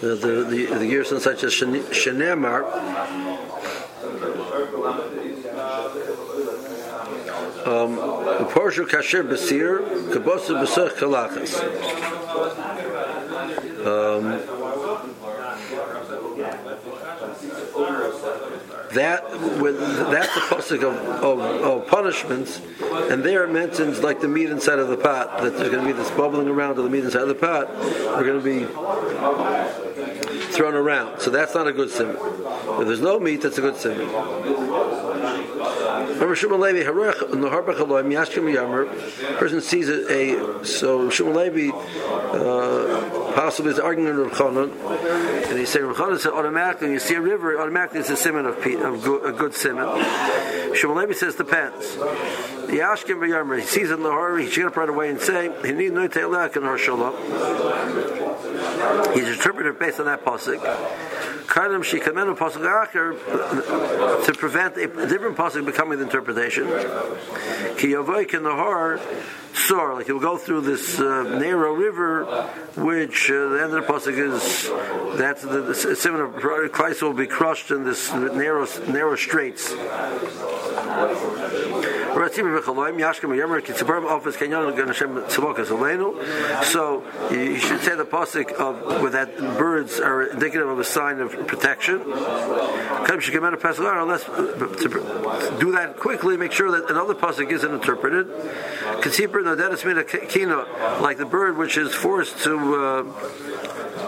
the 0.00 0.14
the 0.14 0.44
the, 0.48 0.66
the 0.78 0.86
years 0.86 1.08
such 1.22 1.42
as 1.42 1.52
Shenemar. 1.54 2.64
Um, 7.66 7.96
Porsche 8.50 8.86
kasher 8.86 9.22
basir 9.22 9.80
kabosu 10.12 10.54
besach 10.60 10.92
kalachas. 10.96 11.52
Um, 13.86 14.59
that 18.94 19.30
with 19.60 19.78
that's 19.78 20.34
the 20.34 20.40
pasuk 20.40 20.82
of, 20.82 20.96
of, 21.22 21.40
of, 21.40 21.86
punishments, 21.86 22.60
and 23.10 23.22
there 23.22 23.44
it 23.44 23.52
mentions 23.52 24.00
like 24.00 24.20
the 24.20 24.28
meat 24.28 24.50
inside 24.50 24.78
of 24.78 24.88
the 24.88 24.96
pot 24.96 25.42
that 25.42 25.56
there's 25.56 25.70
going 25.70 25.86
to 25.86 25.92
be 25.92 25.96
this 25.96 26.10
bubbling 26.12 26.48
around 26.48 26.78
of 26.78 26.84
the 26.84 26.90
meat 26.90 27.04
inside 27.04 27.22
of 27.22 27.28
the 27.28 27.34
pot. 27.34 27.68
We're 27.70 28.24
going 28.24 28.42
to 28.42 28.44
be 28.44 28.64
thrown 30.52 30.74
around, 30.74 31.20
so 31.20 31.30
that's 31.30 31.54
not 31.54 31.66
a 31.66 31.72
good 31.72 31.90
sin. 31.90 32.16
If 32.18 32.86
there's 32.86 33.00
no 33.00 33.20
meat, 33.20 33.42
that's 33.42 33.58
a 33.58 33.62
good 33.62 33.76
sin. 33.76 33.98
Remember 36.08 36.34
Shimon 36.34 36.60
Levi, 36.60 36.82
person 39.38 39.60
sees 39.60 39.88
a, 39.88 40.32
a 40.32 40.64
so 40.64 41.08
Shimon 41.10 41.34
Levi 41.34 41.70
uh, 41.74 43.19
possibly 43.34 43.72
is 43.72 43.78
arguing 43.78 44.16
with 44.16 44.38
Rav 44.38 44.56
and 44.56 45.58
he 45.58 45.66
said 45.66 45.82
Rav 45.82 45.96
Chanan 45.96 46.18
said 46.18 46.32
automatically 46.32 46.92
you 46.92 46.98
see 46.98 47.14
a 47.14 47.20
river, 47.20 47.60
automatically 47.60 48.00
it's 48.00 48.10
a 48.10 48.16
simon 48.16 48.46
of, 48.46 48.56
of 48.56 49.02
good, 49.02 49.26
a 49.26 49.32
good 49.32 49.54
simon. 49.54 49.86
Shimon 50.74 50.96
Levi 50.96 51.12
says 51.12 51.34
depends. 51.34 51.96
The 51.96 52.78
Ashkim 52.78 53.18
V'Yamr, 53.18 53.58
he 53.58 53.66
sees 53.66 53.90
in 53.90 54.02
the 54.02 54.10
horror, 54.10 54.38
he 54.38 54.46
should 54.46 54.56
get 54.56 54.66
up 54.66 54.76
right 54.76 54.88
away 54.88 55.10
and 55.10 55.20
say, 55.20 55.50
he 55.66 55.72
need 55.72 55.92
no 55.92 56.06
te'elak 56.08 56.56
in 56.56 56.62
Har 56.62 56.78
Shalom. 56.78 57.14
He's 59.14 59.28
interpreted 59.28 59.78
based 59.78 59.98
on 60.00 60.06
that 60.06 60.24
pasuk. 60.24 60.60
Kadam 61.46 61.82
Shikamenu 61.82 62.36
pasuk 62.36 62.62
acher 62.62 64.24
to 64.26 64.32
prevent 64.34 64.76
a 64.76 64.86
different 65.06 65.36
pasuk 65.36 65.64
becoming 65.66 65.98
the 65.98 66.04
interpretation. 66.04 66.66
Ki 67.76 67.94
the 67.94 68.52
horror 68.54 69.00
soar, 69.54 69.94
like 69.94 70.06
he'll 70.06 70.20
go 70.20 70.36
through 70.36 70.60
this 70.62 70.98
uh, 71.00 71.22
narrow 71.38 71.72
river, 71.72 72.24
which 72.76 73.30
uh, 73.30 73.48
the 73.48 73.62
end 73.62 73.72
of 73.74 73.86
the 73.86 73.92
pasuk 73.92 74.16
is 74.16 74.70
that's 75.18 75.42
the, 75.42 75.62
the 75.62 75.74
similar 75.74 76.68
Christ 76.68 77.02
will 77.02 77.12
be 77.12 77.26
crushed 77.26 77.70
in 77.70 77.84
this 77.84 78.12
narrow 78.12 78.66
narrow 78.88 79.16
straits. 79.16 79.74
So 86.64 87.02
you 87.30 87.56
should 87.58 87.80
say 87.82 87.94
the 87.94 88.04
pasuk 88.04 88.52
of 88.52 89.02
where 89.02 89.10
that 89.10 89.36
birds 89.36 90.00
are 90.00 90.22
indicative 90.24 90.68
of 90.68 90.78
a 90.78 90.84
sign 90.84 91.20
of 91.20 91.32
protection. 91.46 92.02
Let's 94.08 94.24
do 95.58 95.72
that 95.72 95.96
quickly. 95.98 96.36
Make 96.36 96.52
sure 96.52 96.70
that 96.70 96.90
another 96.90 97.14
pasuk 97.14 97.50
isn't 97.50 97.72
interpreted. 97.72 98.28
Like 101.00 101.18
the 101.18 101.26
bird 101.26 101.56
which 101.56 101.76
is 101.76 101.94
forced 101.94 102.38
to 102.44 102.54
uh, 102.76 103.02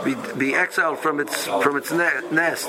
be, 0.04 0.14
be 0.36 0.54
exiled 0.54 0.98
from 0.98 1.20
its 1.20 1.46
from 1.46 1.76
its 1.76 1.92
nest. 1.92 2.68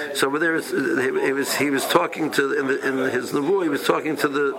So 0.15 0.27
over 0.27 0.39
there, 0.39 0.59
he 0.59 1.31
was 1.31 1.55
he 1.55 1.69
was 1.69 1.85
talking 1.87 2.31
to 2.31 2.59
in, 2.59 2.67
the, 2.67 2.87
in 2.87 3.11
his 3.11 3.31
nevuah. 3.31 3.63
He 3.63 3.69
was 3.69 3.83
talking 3.83 4.15
to 4.17 4.27
the 4.27 4.51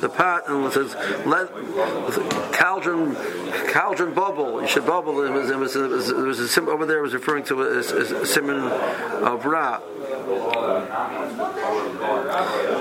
the 0.00 0.08
pot 0.08 0.48
and 0.48 0.72
says 0.72 0.94
let 1.26 1.50
cauldron 2.52 3.16
cauldron 3.72 4.14
bubble. 4.14 4.60
You 4.60 4.68
should 4.68 4.86
bubble. 4.86 5.22
It 5.22 5.30
was 5.30 5.50
it 5.50 5.58
was, 5.58 5.76
it 5.76 5.88
was, 5.88 6.08
it 6.10 6.16
was 6.16 6.38
a 6.40 6.48
sim, 6.48 6.68
over 6.68 6.86
there. 6.86 7.02
Was 7.02 7.14
referring 7.14 7.44
to 7.44 7.62
a, 7.62 7.76
a, 7.76 7.78
a 7.80 8.26
simon 8.26 8.60
of 8.60 9.44
Ra. 9.44 9.80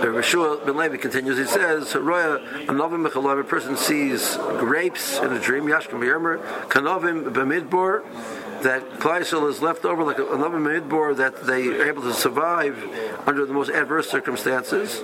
Rishua 0.04 0.66
ben 0.66 0.78
Levi 0.78 0.98
continues. 0.98 1.38
He 1.38 1.46
says, 1.46 1.96
"Roya 1.96 2.40
another 2.70 2.98
mechalov. 2.98 3.40
A 3.40 3.44
person 3.44 3.76
sees 3.76 4.38
grapes 4.60 5.18
in 5.20 5.34
a 5.34 5.40
dream. 5.40 5.66
Yashkem 5.66 6.00
v'yermer 6.00 6.40
kanovim 6.68 7.24
b'midbor." 7.34 8.04
That 8.64 9.00
Kleisel 9.00 9.50
is 9.50 9.62
left 9.62 9.84
over 9.84 10.04
like 10.04 10.20
another 10.20 10.58
midbor 10.58 11.16
that 11.18 11.44
they 11.46 11.68
are 11.68 11.86
able 11.86 12.02
to 12.04 12.14
survive 12.14 12.78
under 13.28 13.46
the 13.46 13.52
most 13.54 13.70
adverse 13.70 14.10
circumstances. 14.10 15.02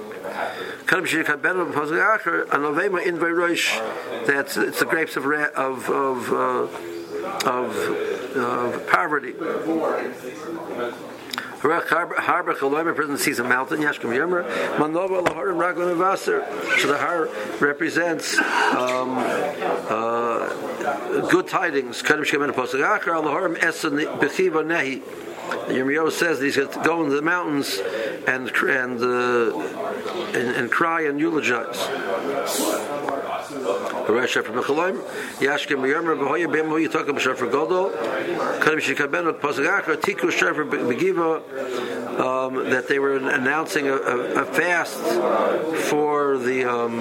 That 4.27 4.57
it's 4.57 4.79
the 4.79 4.85
grapes 4.85 5.15
of 5.17 5.25
of 5.25 5.89
of, 5.89 6.31
uh, 6.31 6.67
of, 7.49 7.75
of 8.37 8.87
poverty. 8.87 9.33
Person 12.95 13.17
sees 13.17 13.39
a 13.39 13.43
mountain, 13.43 13.81
Yashkim 13.81 14.15
Yomer, 14.15 14.47
Manova 14.77 15.25
Laharim. 15.25 15.59
So 16.17 16.87
the 16.87 16.97
Har 16.97 17.29
represents 17.59 18.37
um, 18.37 19.17
uh, 19.89 21.27
good 21.29 21.47
tidings. 21.47 22.01
Laharim 23.23 23.57
Nehi. 24.63 25.28
Yirmiyahu 25.69 26.11
says 26.11 26.39
that 26.39 26.45
he's 26.45 26.57
going 26.57 26.69
to 26.69 26.83
go 26.83 27.03
into 27.03 27.15
the 27.15 27.21
mountains 27.21 27.79
and 28.27 28.49
and, 28.49 29.01
uh, 29.01 29.59
and, 30.33 30.55
and 30.55 30.71
cry 30.71 31.01
and 31.01 31.19
eulogize. 31.19 31.87
Um, 42.19 42.69
that 42.69 42.87
they 42.87 42.99
were 42.99 43.15
announcing 43.15 43.87
a, 43.87 43.93
a, 43.93 44.41
a 44.41 44.45
fast 44.45 44.97
for 45.89 46.37
the 46.37 46.65
um, 46.65 46.97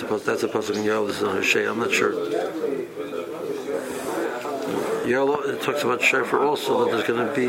that's 0.00 0.12
a 0.12 0.26
that's 0.26 0.42
a 0.44 0.48
pasuk 0.48 0.76
in 0.76 0.84
Yahweh. 0.84 1.06
This 1.08 1.16
is 1.16 1.22
on 1.24 1.36
Hashem. 1.36 1.68
I'm 1.68 1.78
not 1.78 1.92
sure. 1.92 2.12
Yellow, 5.06 5.40
it 5.40 5.62
talks 5.62 5.82
about 5.82 6.02
shofar 6.02 6.44
also 6.44 6.84
that 6.84 6.90
there's 6.92 7.06
going 7.06 7.26
to 7.26 7.34
be. 7.34 7.46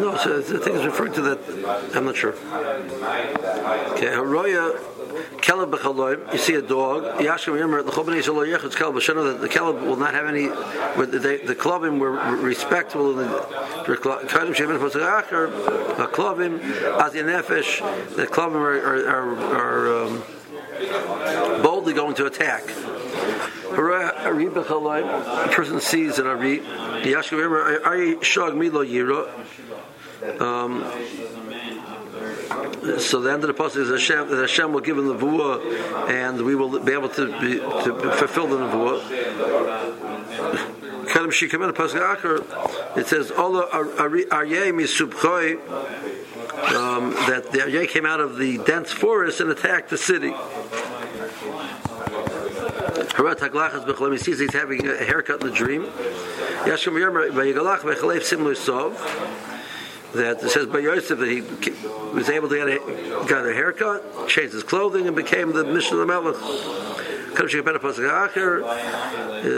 No, 0.00 0.16
so 0.16 0.38
I 0.38 0.42
think 0.42 0.76
it's 0.76 0.84
referring 0.84 1.12
to 1.14 1.22
that. 1.22 1.38
I'm 1.94 2.04
not 2.04 2.16
sure. 2.16 2.32
Okay, 3.92 4.08
Haroya. 4.08 4.97
Keleb 5.48 5.70
b'chaloim, 5.70 6.30
you 6.30 6.38
see 6.38 6.56
a 6.56 6.60
dog. 6.60 7.04
Yashim 7.20 7.58
Yemmer, 7.58 7.82
the 7.82 7.90
Chobani 7.90 8.20
Shalo 8.22 8.46
Yechutz 8.46 8.74
Keleb 8.74 8.96
B'Shana, 8.96 9.32
that 9.32 9.40
the 9.40 9.48
Keleb 9.48 9.80
will 9.80 9.96
not 9.96 10.12
have 10.12 10.26
any. 10.26 10.48
The, 10.48 11.40
the 11.42 11.54
Klovim 11.54 11.98
were 11.98 12.10
respectful. 12.36 13.14
The 13.14 13.24
Kadim 13.24 14.54
Shemin 14.54 14.78
Acher, 14.78 15.96
the 15.96 16.06
Klovim 16.08 16.60
Az 17.00 17.14
Nefesh, 17.14 17.80
the 18.14 18.26
Klovim 18.26 18.56
are, 18.56 18.78
are, 18.78 19.08
are, 19.08 19.88
are 19.88 20.04
um, 20.04 20.22
boldly 21.62 21.94
going 21.94 22.14
to 22.16 22.26
attack. 22.26 22.64
A 23.70 23.74
person 25.50 25.80
sees 25.80 26.18
an 26.18 26.26
Ari, 26.26 26.58
Yashim 26.58 27.38
Yemmer, 27.38 27.86
Ari 27.86 28.22
Shog 28.22 28.54
Milo 28.54 28.84
Yiro. 28.84 29.30
Um, 30.40 30.82
so 32.98 33.20
the 33.20 33.30
end 33.32 33.44
of 33.44 33.48
the 33.48 33.54
pasuk 33.54 33.76
is 33.76 33.90
Hashem, 33.90 34.30
that 34.30 34.40
Hashem 34.40 34.72
will 34.72 34.80
give 34.80 34.98
him 34.98 35.06
the 35.06 35.14
nevuah, 35.14 36.08
and 36.10 36.44
we 36.44 36.56
will 36.56 36.80
be 36.80 36.92
able 36.92 37.08
to 37.10 37.26
be, 37.40 37.58
to 37.58 38.12
fulfill 38.16 38.48
the 38.48 38.56
nevuah. 38.56 38.98
It 42.96 43.06
says, 43.06 43.30
"Ola 43.30 43.68
aryeh 43.68 44.72
misubchoi." 44.72 45.60
Um, 46.74 47.12
that 47.28 47.52
the 47.52 47.58
aryeh 47.58 47.88
came 47.88 48.04
out 48.04 48.18
of 48.20 48.36
the 48.38 48.58
dense 48.58 48.90
forest 48.90 49.40
and 49.40 49.50
attacked 49.50 49.90
the 49.90 49.98
city. 49.98 50.34
He 54.12 54.18
sees 54.18 54.38
he's 54.40 54.52
having 54.52 54.86
a 54.86 54.96
haircut 54.96 55.42
in 55.42 55.48
the 55.48 55.54
dream 55.54 55.86
that 60.14 60.42
it 60.42 60.50
says 60.50 60.66
by 60.66 60.78
Yosef 60.78 61.18
that 61.18 61.28
he 61.28 61.42
was 62.14 62.28
able 62.28 62.48
to 62.48 62.56
get 62.56 62.68
a, 62.68 63.26
got 63.26 63.46
a 63.46 63.52
haircut, 63.52 64.28
changed 64.28 64.54
his 64.54 64.62
clothing, 64.62 65.06
and 65.06 65.14
became 65.14 65.52
the 65.52 65.64
mission 65.64 65.94
of 65.94 66.00
the 66.00 66.06
Melech. 66.06 66.36
The 67.38 67.44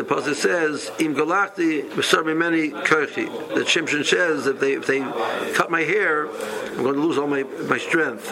pasuk 0.06 0.34
says, 0.34 0.90
"Im 0.98 1.14
galachti 1.14 2.36
many 2.36 2.70
kochi." 2.70 3.24
The 3.24 3.64
Shimshon 3.64 4.04
says, 4.04 4.46
"If 4.46 4.60
they 4.60 4.74
if 4.74 4.86
they 4.86 5.00
cut 5.54 5.70
my 5.70 5.82
hair, 5.82 6.28
I'm 6.28 6.82
going 6.82 6.96
to 6.96 7.00
lose 7.00 7.16
all 7.16 7.26
my 7.26 7.44
my 7.44 7.78
strength." 7.78 8.30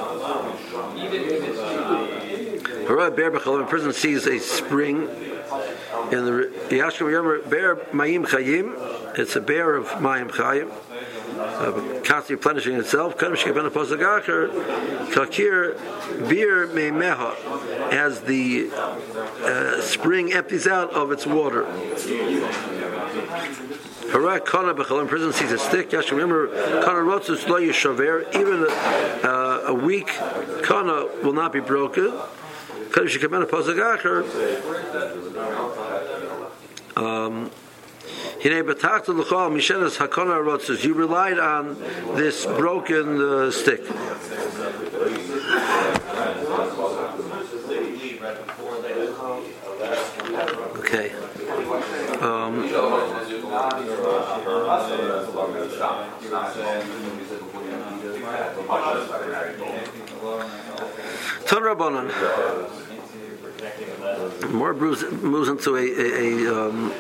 A 2.89 3.65
person 3.69 3.93
sees 3.95 4.27
a 4.27 4.39
spring 4.39 5.09
in 6.11 6.25
the 6.27 6.51
Yashkim 6.69 7.49
Bear 7.49 7.77
Mayim 7.77 8.27
Chayim. 8.27 8.75
It's 9.19 9.37
a 9.37 9.41
bear 9.41 9.77
of 9.77 9.87
Mayim 9.87 10.31
Chayim 10.31 10.71
uh, 11.37 11.73
constantly 12.05 12.37
replenishing 12.37 12.75
itself. 12.77 13.17
Kakir 15.11 16.29
beer 16.29 16.67
memeha, 16.69 17.35
as 17.93 18.21
the 18.23 18.71
uh, 18.73 19.81
spring 19.81 20.33
empties 20.33 20.67
out 20.67 20.93
of 20.93 21.13
its 21.13 21.27
water. 21.27 21.65
Harak 24.09 24.47
kana 24.47 24.75
b'chalam 24.75 25.07
prison 25.07 25.33
sees 25.33 25.53
a 25.53 25.59
stick. 25.59 25.93
Yash 25.93 26.11
remember 26.11 26.49
kana 26.83 27.01
rotzus 27.01 27.47
lo 27.47 27.61
yishaver. 27.61 28.27
Even 28.35 28.67
uh, 29.23 29.65
a 29.67 29.75
weak 29.75 30.09
kana 30.63 31.07
will 31.23 31.35
not 31.35 31.53
be 31.53 31.61
broken. 31.61 32.13
Um, 36.97 37.51
you 40.85 40.95
relied 40.95 41.39
on 41.41 41.77
this 42.15 42.47
broken 42.47 43.21
uh, 43.21 43.51
stick. 43.51 43.81
Okay. 50.79 51.13
Um, 52.21 52.69
Ton 61.47 61.63
Rabbanon. 61.63 62.09
More 64.51 64.75
moves 64.75 65.03
into 65.49 65.77
a, 65.77 65.81
a, 65.81 66.47
a 66.47 66.69
um, 66.69 66.93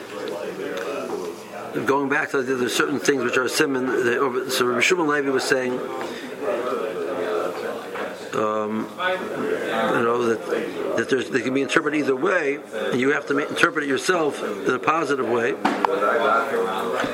going 1.86 2.08
back 2.08 2.30
to 2.30 2.42
the, 2.42 2.54
there's 2.54 2.74
certain 2.74 2.98
things 2.98 3.22
which 3.24 3.36
are 3.36 3.48
simon. 3.48 3.86
So 4.50 4.66
Rabbi 4.66 4.80
Shimon 4.80 5.06
Levi 5.08 5.30
was 5.30 5.44
saying, 5.44 5.78
um, 8.34 8.88
you 8.98 10.02
know 10.02 10.24
that 10.24 10.96
that 10.96 11.08
there's, 11.08 11.30
they 11.30 11.40
can 11.40 11.54
be 11.54 11.62
interpreted 11.62 12.00
either 12.00 12.16
way, 12.16 12.58
and 12.90 13.00
you 13.00 13.10
have 13.12 13.26
to 13.26 13.38
interpret 13.38 13.84
it 13.84 13.88
yourself 13.88 14.42
in 14.42 14.74
a 14.74 14.78
positive 14.78 15.28
way. 15.28 15.54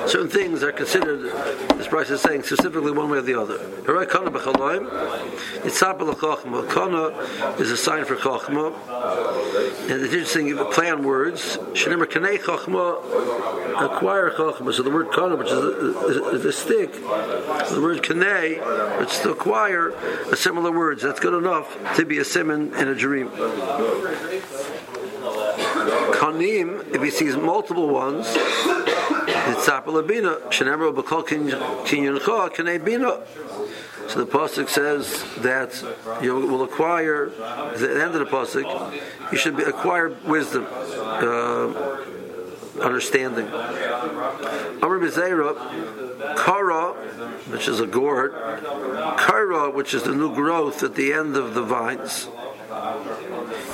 Certain 0.06 0.28
things 0.28 0.62
are 0.62 0.72
considered, 0.72 1.26
as 1.78 1.86
Bryce 1.88 2.10
is 2.10 2.20
saying, 2.20 2.42
specifically 2.42 2.92
one 2.92 3.10
way 3.10 3.18
or 3.18 3.22
the 3.22 3.34
other. 3.34 3.58
Kana 6.64 7.08
is 7.58 7.70
a 7.70 7.76
sign 7.76 8.04
for 8.04 8.16
chachma, 8.16 8.72
and 9.90 10.02
it's 10.02 10.12
interesting. 10.12 10.56
Play 10.72 10.90
on 10.90 11.04
words. 11.04 11.58
Shenimmer 11.74 12.06
kanei 12.06 12.38
chachma, 12.38 12.98
acquire 13.84 14.30
chachma. 14.30 14.72
So 14.72 14.82
the 14.82 14.90
word 14.90 15.12
kana, 15.12 15.36
which 15.36 15.50
is 15.50 15.58
a, 15.58 16.28
is 16.30 16.44
a 16.44 16.52
stick, 16.52 16.92
the 16.94 17.80
word 17.82 18.02
kanei, 18.02 18.58
which 18.98 19.10
is 19.10 19.20
to 19.20 19.30
acquire, 19.30 19.90
a 20.32 20.36
similar 20.36 20.72
words. 20.72 21.03
That's 21.04 21.20
good 21.20 21.34
enough 21.34 21.68
to 21.96 22.06
be 22.06 22.16
a 22.16 22.24
simon 22.24 22.72
in 22.76 22.88
a 22.88 22.94
dream. 22.94 23.28
Kanim, 26.16 26.94
if 26.94 27.02
he 27.02 27.10
sees 27.10 27.36
multiple 27.36 27.90
ones, 27.90 28.26
it's 28.28 29.68
Sapalabina. 29.68 30.40
Shenemro 30.44 30.94
Kanei 32.54 32.82
Bina. 32.82 33.20
So 34.08 34.24
the 34.24 34.26
pasuk 34.26 34.70
says 34.70 35.22
that 35.42 35.82
you 36.22 36.36
will 36.36 36.62
acquire 36.62 37.26
at 37.26 37.78
the 37.78 38.02
end 38.02 38.14
of 38.14 38.20
the 38.20 38.24
pasuk. 38.24 38.64
You 39.30 39.36
should 39.36 39.58
be, 39.58 39.64
acquire 39.64 40.16
wisdom, 40.24 40.66
uh, 40.70 42.00
understanding. 42.80 43.46
Amr 43.46 44.98
Bezeira, 45.00 45.54
Kara, 46.36 46.92
which 47.50 47.68
is 47.68 47.80
a 47.80 47.86
gourd, 47.86 48.34
Kara, 49.18 49.70
which 49.70 49.94
is 49.94 50.02
the 50.02 50.14
new 50.14 50.34
growth 50.34 50.82
at 50.82 50.94
the 50.94 51.12
end 51.12 51.36
of 51.36 51.54
the 51.54 51.62
vines. 51.62 52.28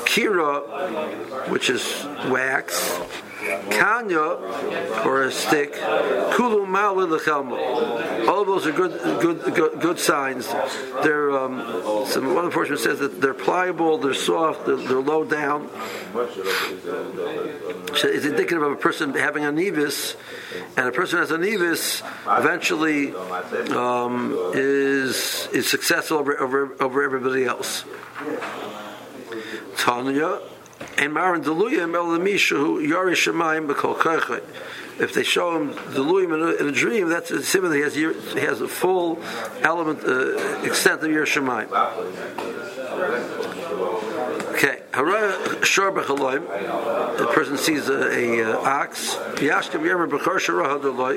Kira, 0.05 1.49
which 1.49 1.71
is 1.71 2.05
wax, 2.29 2.99
Kanya, 3.71 4.39
or 5.07 5.23
a 5.23 5.33
stick, 5.33 5.73
Kulu 5.73 6.67
Mal 6.67 7.01
All 8.29 8.45
those 8.45 8.67
are 8.67 8.73
good, 8.73 8.93
good, 9.21 9.55
good, 9.55 9.81
good 9.81 9.99
signs. 9.99 10.47
They're 11.03 11.31
um, 11.31 12.07
some, 12.07 12.35
one 12.35 12.51
portions 12.51 12.83
says 12.83 12.99
that 12.99 13.21
they're 13.21 13.35
pliable, 13.35 13.99
they're 13.99 14.15
soft, 14.15 14.67
they're, 14.67 14.77
they're 14.77 15.01
low 15.01 15.25
down. 15.25 15.71
So 17.97 18.09
it's 18.09 18.27
indicative 18.27 18.63
of 18.63 18.73
a 18.73 18.77
person 18.77 19.15
having 19.15 19.45
a 19.45 19.53
nevis, 19.53 20.17
and 20.77 20.89
a 20.89 20.93
person 20.93 21.19
has 21.19 21.31
a 21.31 21.39
nevis 21.39 22.03
eventually 22.29 23.15
um, 23.71 24.53
is 24.55 25.49
is 25.53 25.69
successful 25.69 26.19
over, 26.19 26.39
over, 26.39 26.83
over 26.83 27.03
everybody 27.03 27.45
else. 27.45 27.85
Tanya 29.77 30.41
and 31.01 31.15
Maran 31.15 31.43
Deluyim. 31.43 31.91
If 35.01 35.15
they 35.15 35.23
show 35.23 35.57
him 35.57 35.73
Deluyim 35.73 36.61
in, 36.61 36.69
a 36.69 36.73
dream, 36.73 37.09
that's 37.09 37.31
a 37.31 37.43
similar. 37.43 37.75
He 37.75 37.81
has 37.81 37.95
he 37.95 38.41
has 38.41 38.61
a 38.61 38.69
full 38.69 39.19
element 39.63 40.05
uh, 40.05 40.61
extent 40.63 41.03
of 41.03 41.11
Yer 41.11 41.25
Shemayim. 41.25 41.71
Okay, 44.63 44.83
Hara 44.93 45.65
Shor 45.65 45.91
B'Chaloim. 45.91 46.47
The 47.17 47.29
person 47.29 47.57
sees 47.57 47.89
a, 47.89 47.95
a 47.95 48.59
uh, 48.59 48.61
ox. 48.61 49.15
Yashkim 49.37 49.81
Yermer 49.81 50.07
B'Chor 50.07 50.37
Shara 50.37 50.67
Hadroloi. 50.79 51.17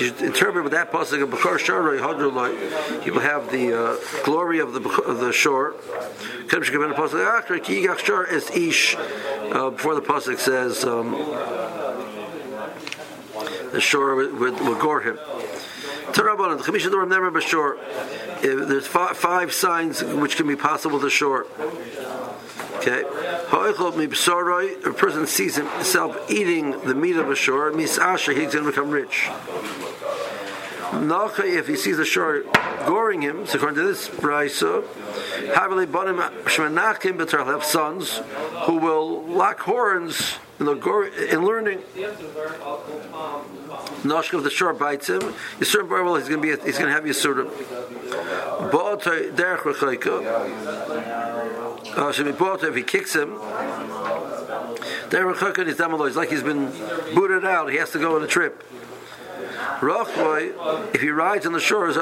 You 0.00 0.06
should 0.08 0.20
interpret 0.20 0.64
with 0.64 0.72
that 0.72 0.90
pasuk 0.90 1.22
of 1.22 1.28
B'Chor 1.30 1.58
Shara 1.60 2.00
Hadroloi. 2.00 3.06
You 3.06 3.12
will 3.14 3.20
have 3.20 3.52
the 3.52 3.80
uh, 3.80 3.96
glory 4.24 4.58
of 4.58 4.72
the 4.72 4.80
of 4.80 5.20
the 5.20 5.32
shor. 5.32 5.74
Before 5.74 6.64
the 9.94 10.02
pasuk 10.02 10.38
says 10.40 10.82
um, 10.84 11.12
the 13.70 13.80
shor 13.80 14.16
would, 14.16 14.58
gore 14.80 15.02
him. 15.02 15.20
There's 18.42 18.86
five 18.88 19.52
signs 19.52 20.02
which 20.02 20.36
can 20.36 20.48
be 20.48 20.56
possible 20.56 20.98
to 20.98 21.08
shor. 21.08 21.46
Okay. 22.80 23.02
A 24.84 24.92
person 24.92 25.26
sees 25.26 25.56
himself 25.56 26.30
eating 26.30 26.80
the 26.80 26.94
meat 26.94 27.16
of 27.16 27.28
a 27.28 27.36
shor, 27.36 27.70
misasha, 27.72 28.34
he's 28.34 28.54
going 28.54 28.64
to 28.64 28.70
become 28.70 28.90
rich. 28.90 29.28
Nacha, 30.90 31.44
if 31.44 31.68
he 31.68 31.76
sees 31.76 31.98
a 31.98 32.04
shor 32.04 32.42
goring 32.86 33.20
him, 33.22 33.46
so 33.46 33.58
according 33.58 33.76
to 33.76 33.84
this 33.84 34.08
brisa, 34.08 34.82
have 37.46 37.64
sons 37.64 38.20
who 38.64 38.76
will 38.78 39.22
lock 39.24 39.60
horns 39.60 40.38
in, 40.58 40.66
the 40.66 41.28
in 41.30 41.44
learning. 41.44 41.78
Nashka 44.02 44.34
of 44.34 44.44
the 44.44 44.50
shore 44.50 44.72
bites 44.72 45.08
him. 45.08 45.20
Yisur 45.58 45.88
Barwell, 45.88 46.16
he's 46.16 46.28
going 46.28 46.42
to 46.42 46.56
be 46.56 46.64
he's 46.64 46.78
going 46.78 46.88
to 46.88 46.94
have 46.94 47.04
Yisur. 47.04 47.46
Ba'atay 48.70 49.32
derech 49.34 49.58
rechaika. 49.58 51.29
Uh, 51.96 52.12
if 52.62 52.74
he 52.74 52.82
kicks 52.82 53.14
him, 53.14 53.38
is. 55.10 56.06
It's 56.06 56.16
like 56.16 56.30
he's 56.30 56.42
been 56.42 56.70
booted 57.14 57.44
out. 57.44 57.70
He 57.70 57.76
has 57.78 57.90
to 57.90 57.98
go 57.98 58.16
on 58.16 58.22
a 58.22 58.26
trip. 58.26 58.64
Rachboy, 59.82 60.52
if 60.94 61.00
he 61.00 61.10
rides 61.10 61.46
on 61.46 61.52
the 61.52 61.60
shors, 61.60 61.96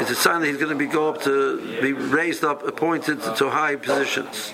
it's 0.00 0.10
a 0.10 0.14
sign 0.14 0.40
that 0.40 0.46
he's 0.46 0.56
going 0.56 0.70
to 0.70 0.76
be 0.76 0.86
go 0.86 1.08
up 1.08 1.22
to 1.22 1.80
be 1.80 1.92
raised 1.92 2.44
up, 2.44 2.66
appointed 2.66 3.20
to 3.22 3.50
high 3.50 3.76
positions. 3.76 4.52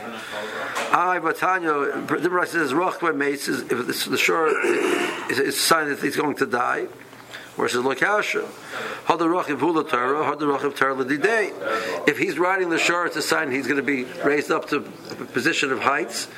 I 0.91 1.19
Vatanya, 1.21 2.07
the 2.07 2.17
Rimmer 2.17 2.47
says 2.47 2.73
Rachboy 2.73 3.13
mates 3.13 3.47
if 3.49 3.69
the 3.69 4.19
shor 4.19 4.49
is 5.31 5.39
a 5.39 5.53
sign 5.53 5.89
that 5.91 6.01
he's 6.01 6.17
going 6.17 6.37
to 6.37 6.47
die. 6.47 6.89
Versus 7.59 7.85
Lakasha. 7.85 8.49
If 9.09 9.59
he'll 9.59 9.59
the 11.09 11.19
day. 11.19 11.53
If 12.07 12.17
he's 12.17 12.39
riding 12.39 12.71
the 12.71 12.79
shor, 12.79 13.05
it's 13.07 13.17
a 13.17 13.23
sign 13.23 13.51
he's 13.51 13.67
going 13.67 13.79
to 13.79 13.83
be 13.83 14.05
raised 14.23 14.53
up 14.53 14.69
to 14.69 14.77
a 14.77 15.25
position 15.25 15.73
of 15.73 15.81
heights. 15.81 16.29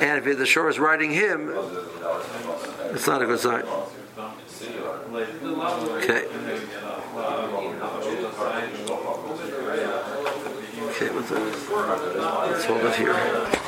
And 0.00 0.26
if 0.26 0.36
the 0.36 0.44
shor 0.44 0.68
is 0.68 0.80
riding 0.80 1.12
him, 1.12 1.54
it's 2.90 3.06
not 3.06 3.22
a 3.22 3.26
good 3.26 3.38
sign. 3.38 3.62
Okay. 6.02 6.26
Okay, 10.88 11.10
let's 11.10 12.64
hold 12.64 12.80
it 12.82 12.96
here. 12.96 13.65